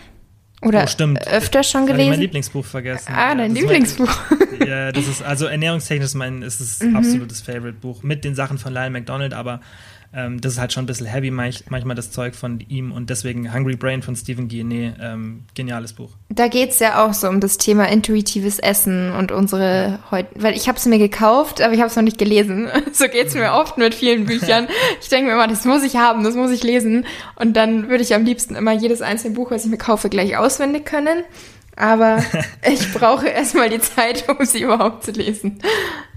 [0.62, 1.26] Oder Oh, stimmt.
[1.28, 2.20] öfter schon Jetzt habe ich mein gelesen.
[2.22, 3.12] Lieblingsbuch vergessen.
[3.14, 4.20] Ah, dein das ist Lieblingsbuch.
[4.58, 6.96] Mein, ja, das ist also ernährungstechnisch mein ist es Mhm.
[6.96, 9.60] absolutes Favorite Buch mit den Sachen von Lyle McDonald, aber
[10.16, 13.10] ähm, das ist halt schon ein bisschen heavy manch, manchmal das Zeug von ihm und
[13.10, 16.08] deswegen Hungry Brain von Stephen Guyenet, ähm, geniales Buch.
[16.30, 20.68] Da geht's ja auch so um das Thema intuitives Essen und unsere heute, weil ich
[20.68, 22.68] habe es mir gekauft, aber ich habe es noch nicht gelesen.
[22.92, 24.68] So geht's mir oft mit vielen Büchern.
[25.02, 27.04] Ich denke mir immer, das muss ich haben, das muss ich lesen.
[27.34, 30.38] Und dann würde ich am liebsten immer jedes einzelne Buch, was ich mir kaufe, gleich
[30.38, 31.24] auswendig können.
[31.76, 32.22] Aber
[32.70, 35.58] ich brauche erstmal die Zeit, um sie überhaupt zu lesen.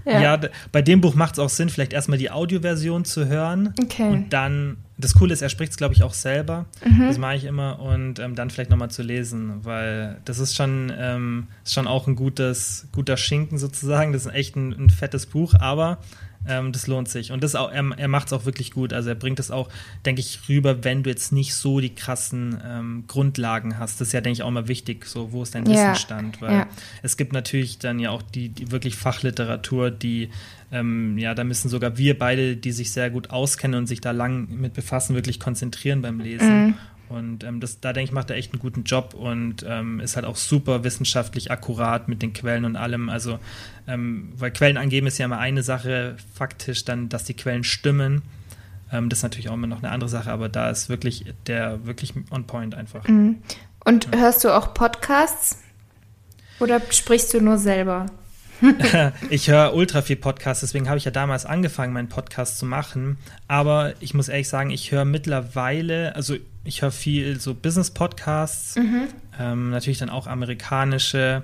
[0.06, 0.20] Ja.
[0.20, 0.40] Ja,
[0.72, 4.08] bei dem Buch macht es auch Sinn, vielleicht erstmal die Audioversion zu hören Okay.
[4.08, 6.64] und dann, das Coole ist, er spricht es, glaube ich, auch selber.
[6.84, 7.06] Mhm.
[7.06, 10.90] Das mache ich immer und ähm, dann vielleicht nochmal zu lesen, weil das ist schon,
[10.98, 14.14] ähm, ist schon auch ein gutes, guter Schinken sozusagen.
[14.14, 15.98] Das ist echt ein, ein fettes Buch, aber
[16.48, 17.32] ähm, das lohnt sich.
[17.32, 18.92] Und das auch, er, er macht es auch wirklich gut.
[18.92, 19.68] Also er bringt es auch,
[20.06, 24.00] denke ich, rüber, wenn du jetzt nicht so die krassen ähm, Grundlagen hast.
[24.00, 26.40] Das ist ja, denke ich, auch mal wichtig, so wo ist dein Ja, Wissensstand?
[26.40, 26.66] Weil ja.
[27.02, 30.30] es gibt natürlich dann ja auch die, die wirklich Fachliteratur, die,
[30.72, 34.12] ähm, ja, da müssen sogar wir beide, die sich sehr gut auskennen und sich da
[34.12, 36.74] lang mit befassen, wirklich konzentrieren beim Lesen.
[37.10, 40.14] Und ähm, das, da denke ich, macht er echt einen guten Job und ähm, ist
[40.14, 43.08] halt auch super wissenschaftlich akkurat mit den Quellen und allem.
[43.08, 43.40] Also,
[43.88, 48.22] ähm, weil Quellen angeben ist ja immer eine Sache, faktisch dann, dass die Quellen stimmen.
[48.92, 51.84] Ähm, das ist natürlich auch immer noch eine andere Sache, aber da ist wirklich der
[51.84, 53.04] wirklich on point einfach.
[53.84, 55.58] Und hörst du auch Podcasts?
[56.60, 58.06] Oder sprichst du nur selber?
[59.30, 63.18] ich höre ultra viel Podcasts, deswegen habe ich ja damals angefangen, meinen Podcast zu machen.
[63.48, 68.76] Aber ich muss ehrlich sagen, ich höre mittlerweile, also ich höre viel so Business-Podcasts,
[69.38, 71.42] ähm, natürlich dann auch amerikanische,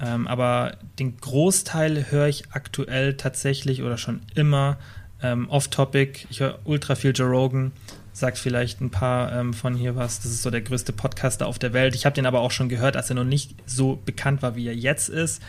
[0.00, 4.78] ähm, aber den Großteil höre ich aktuell tatsächlich oder schon immer
[5.22, 6.26] ähm, off-topic.
[6.30, 7.72] Ich höre ultra viel Joe Rogan,
[8.12, 10.20] sagt vielleicht ein paar ähm, von hier was.
[10.20, 11.94] Das ist so der größte Podcaster auf der Welt.
[11.94, 14.66] Ich habe den aber auch schon gehört, als er noch nicht so bekannt war, wie
[14.66, 15.42] er jetzt ist.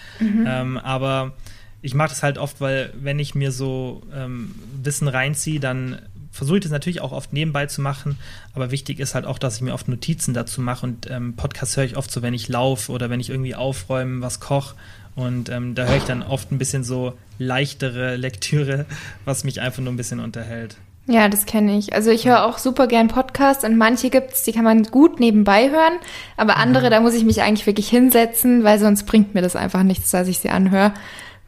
[0.47, 1.34] Ähm, aber
[1.82, 4.53] ich mache das halt oft, weil wenn ich mir so ähm,
[4.84, 5.99] Wissen reinziehe, dann
[6.40, 8.18] versuche ich das natürlich auch oft nebenbei zu machen.
[8.56, 10.86] Aber wichtig ist halt auch, dass ich mir oft Notizen dazu mache.
[10.86, 14.22] Und ähm, Podcasts höre ich oft so, wenn ich laufe oder wenn ich irgendwie aufräume,
[14.22, 14.76] was koche.
[15.16, 18.86] Und ähm, da höre ich dann oft ein bisschen so leichtere Lektüre,
[19.26, 20.78] was mich einfach nur ein bisschen unterhält.
[21.08, 21.94] Ja, das kenne ich.
[21.94, 25.70] Also ich höre auch super gern Podcasts und manche gibt's, die kann man gut nebenbei
[25.72, 25.94] hören,
[26.38, 29.82] aber andere, da muss ich mich eigentlich wirklich hinsetzen, weil sonst bringt mir das einfach
[29.82, 30.94] nichts, dass ich sie anhöre,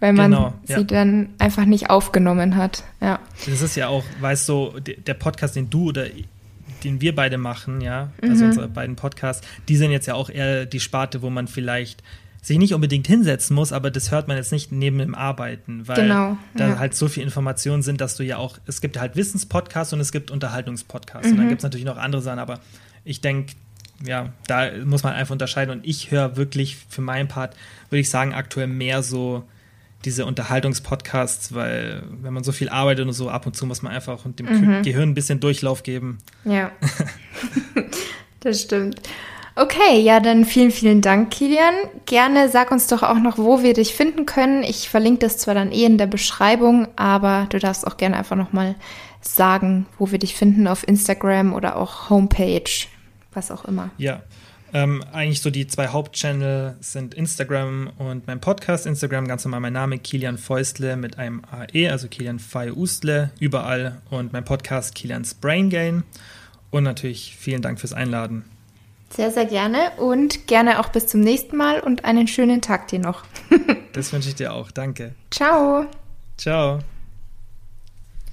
[0.02, 0.80] weil man Genau, ja.
[0.80, 2.84] sie dann einfach nicht aufgenommen hat.
[3.00, 3.20] Ja.
[3.46, 6.08] Das ist ja auch, weißt du, der Podcast, den du oder
[6.84, 10.66] den wir beide machen, ja, also unsere beiden Podcasts, die sind jetzt ja auch eher
[10.66, 12.04] die Sparte, wo man vielleicht
[12.42, 16.08] sich nicht unbedingt hinsetzen muss, aber das hört man jetzt nicht neben dem Arbeiten, weil
[16.08, 16.80] Genau, da ja.
[16.80, 20.12] halt so viel Informationen sind, dass du ja auch, es gibt halt Wissenspodcasts und es
[20.12, 22.60] gibt Unterhaltungspodcasts und dann gibt es natürlich noch andere Sachen, aber
[23.06, 23.54] ich denke,
[24.04, 27.56] ja, da muss man einfach unterscheiden und ich höre wirklich für meinen Part,
[27.92, 29.44] würde ich sagen, aktuell mehr so
[30.06, 33.94] diese Unterhaltungspodcasts, weil wenn man so viel arbeitet und so ab und zu muss man
[33.94, 34.84] einfach dem Mhm.
[34.84, 36.20] Gehirn ein bisschen Durchlauf geben.
[36.46, 36.72] Ja.
[38.40, 39.02] das stimmt.
[39.56, 41.74] Okay, ja, dann vielen, vielen Dank, Kilian.
[42.06, 44.64] Gerne sag uns doch auch noch, wo wir dich finden können.
[44.64, 48.38] Ich verlinke das zwar dann eh in der Beschreibung, aber du darfst auch gerne einfach
[48.38, 48.76] nochmal
[49.20, 52.88] sagen, wo wir dich finden auf Instagram oder auch Homepage,
[53.34, 53.92] was auch immer.
[53.98, 54.22] Ja.
[54.74, 58.86] Ähm, eigentlich so die zwei Hauptchannel sind Instagram und mein Podcast.
[58.86, 64.02] Instagram ganz normal mein Name Kilian Feustle mit einem AE, also Kilian Feustle, überall.
[64.10, 66.04] Und mein Podcast Kilians Brain Gain.
[66.70, 68.46] Und natürlich vielen Dank fürs Einladen.
[69.10, 73.00] Sehr, sehr gerne und gerne auch bis zum nächsten Mal und einen schönen Tag dir
[73.00, 73.24] noch.
[73.94, 74.72] Das wünsche ich dir auch.
[74.72, 75.16] Danke.
[75.32, 75.86] Ciao.
[76.38, 76.80] Ciao.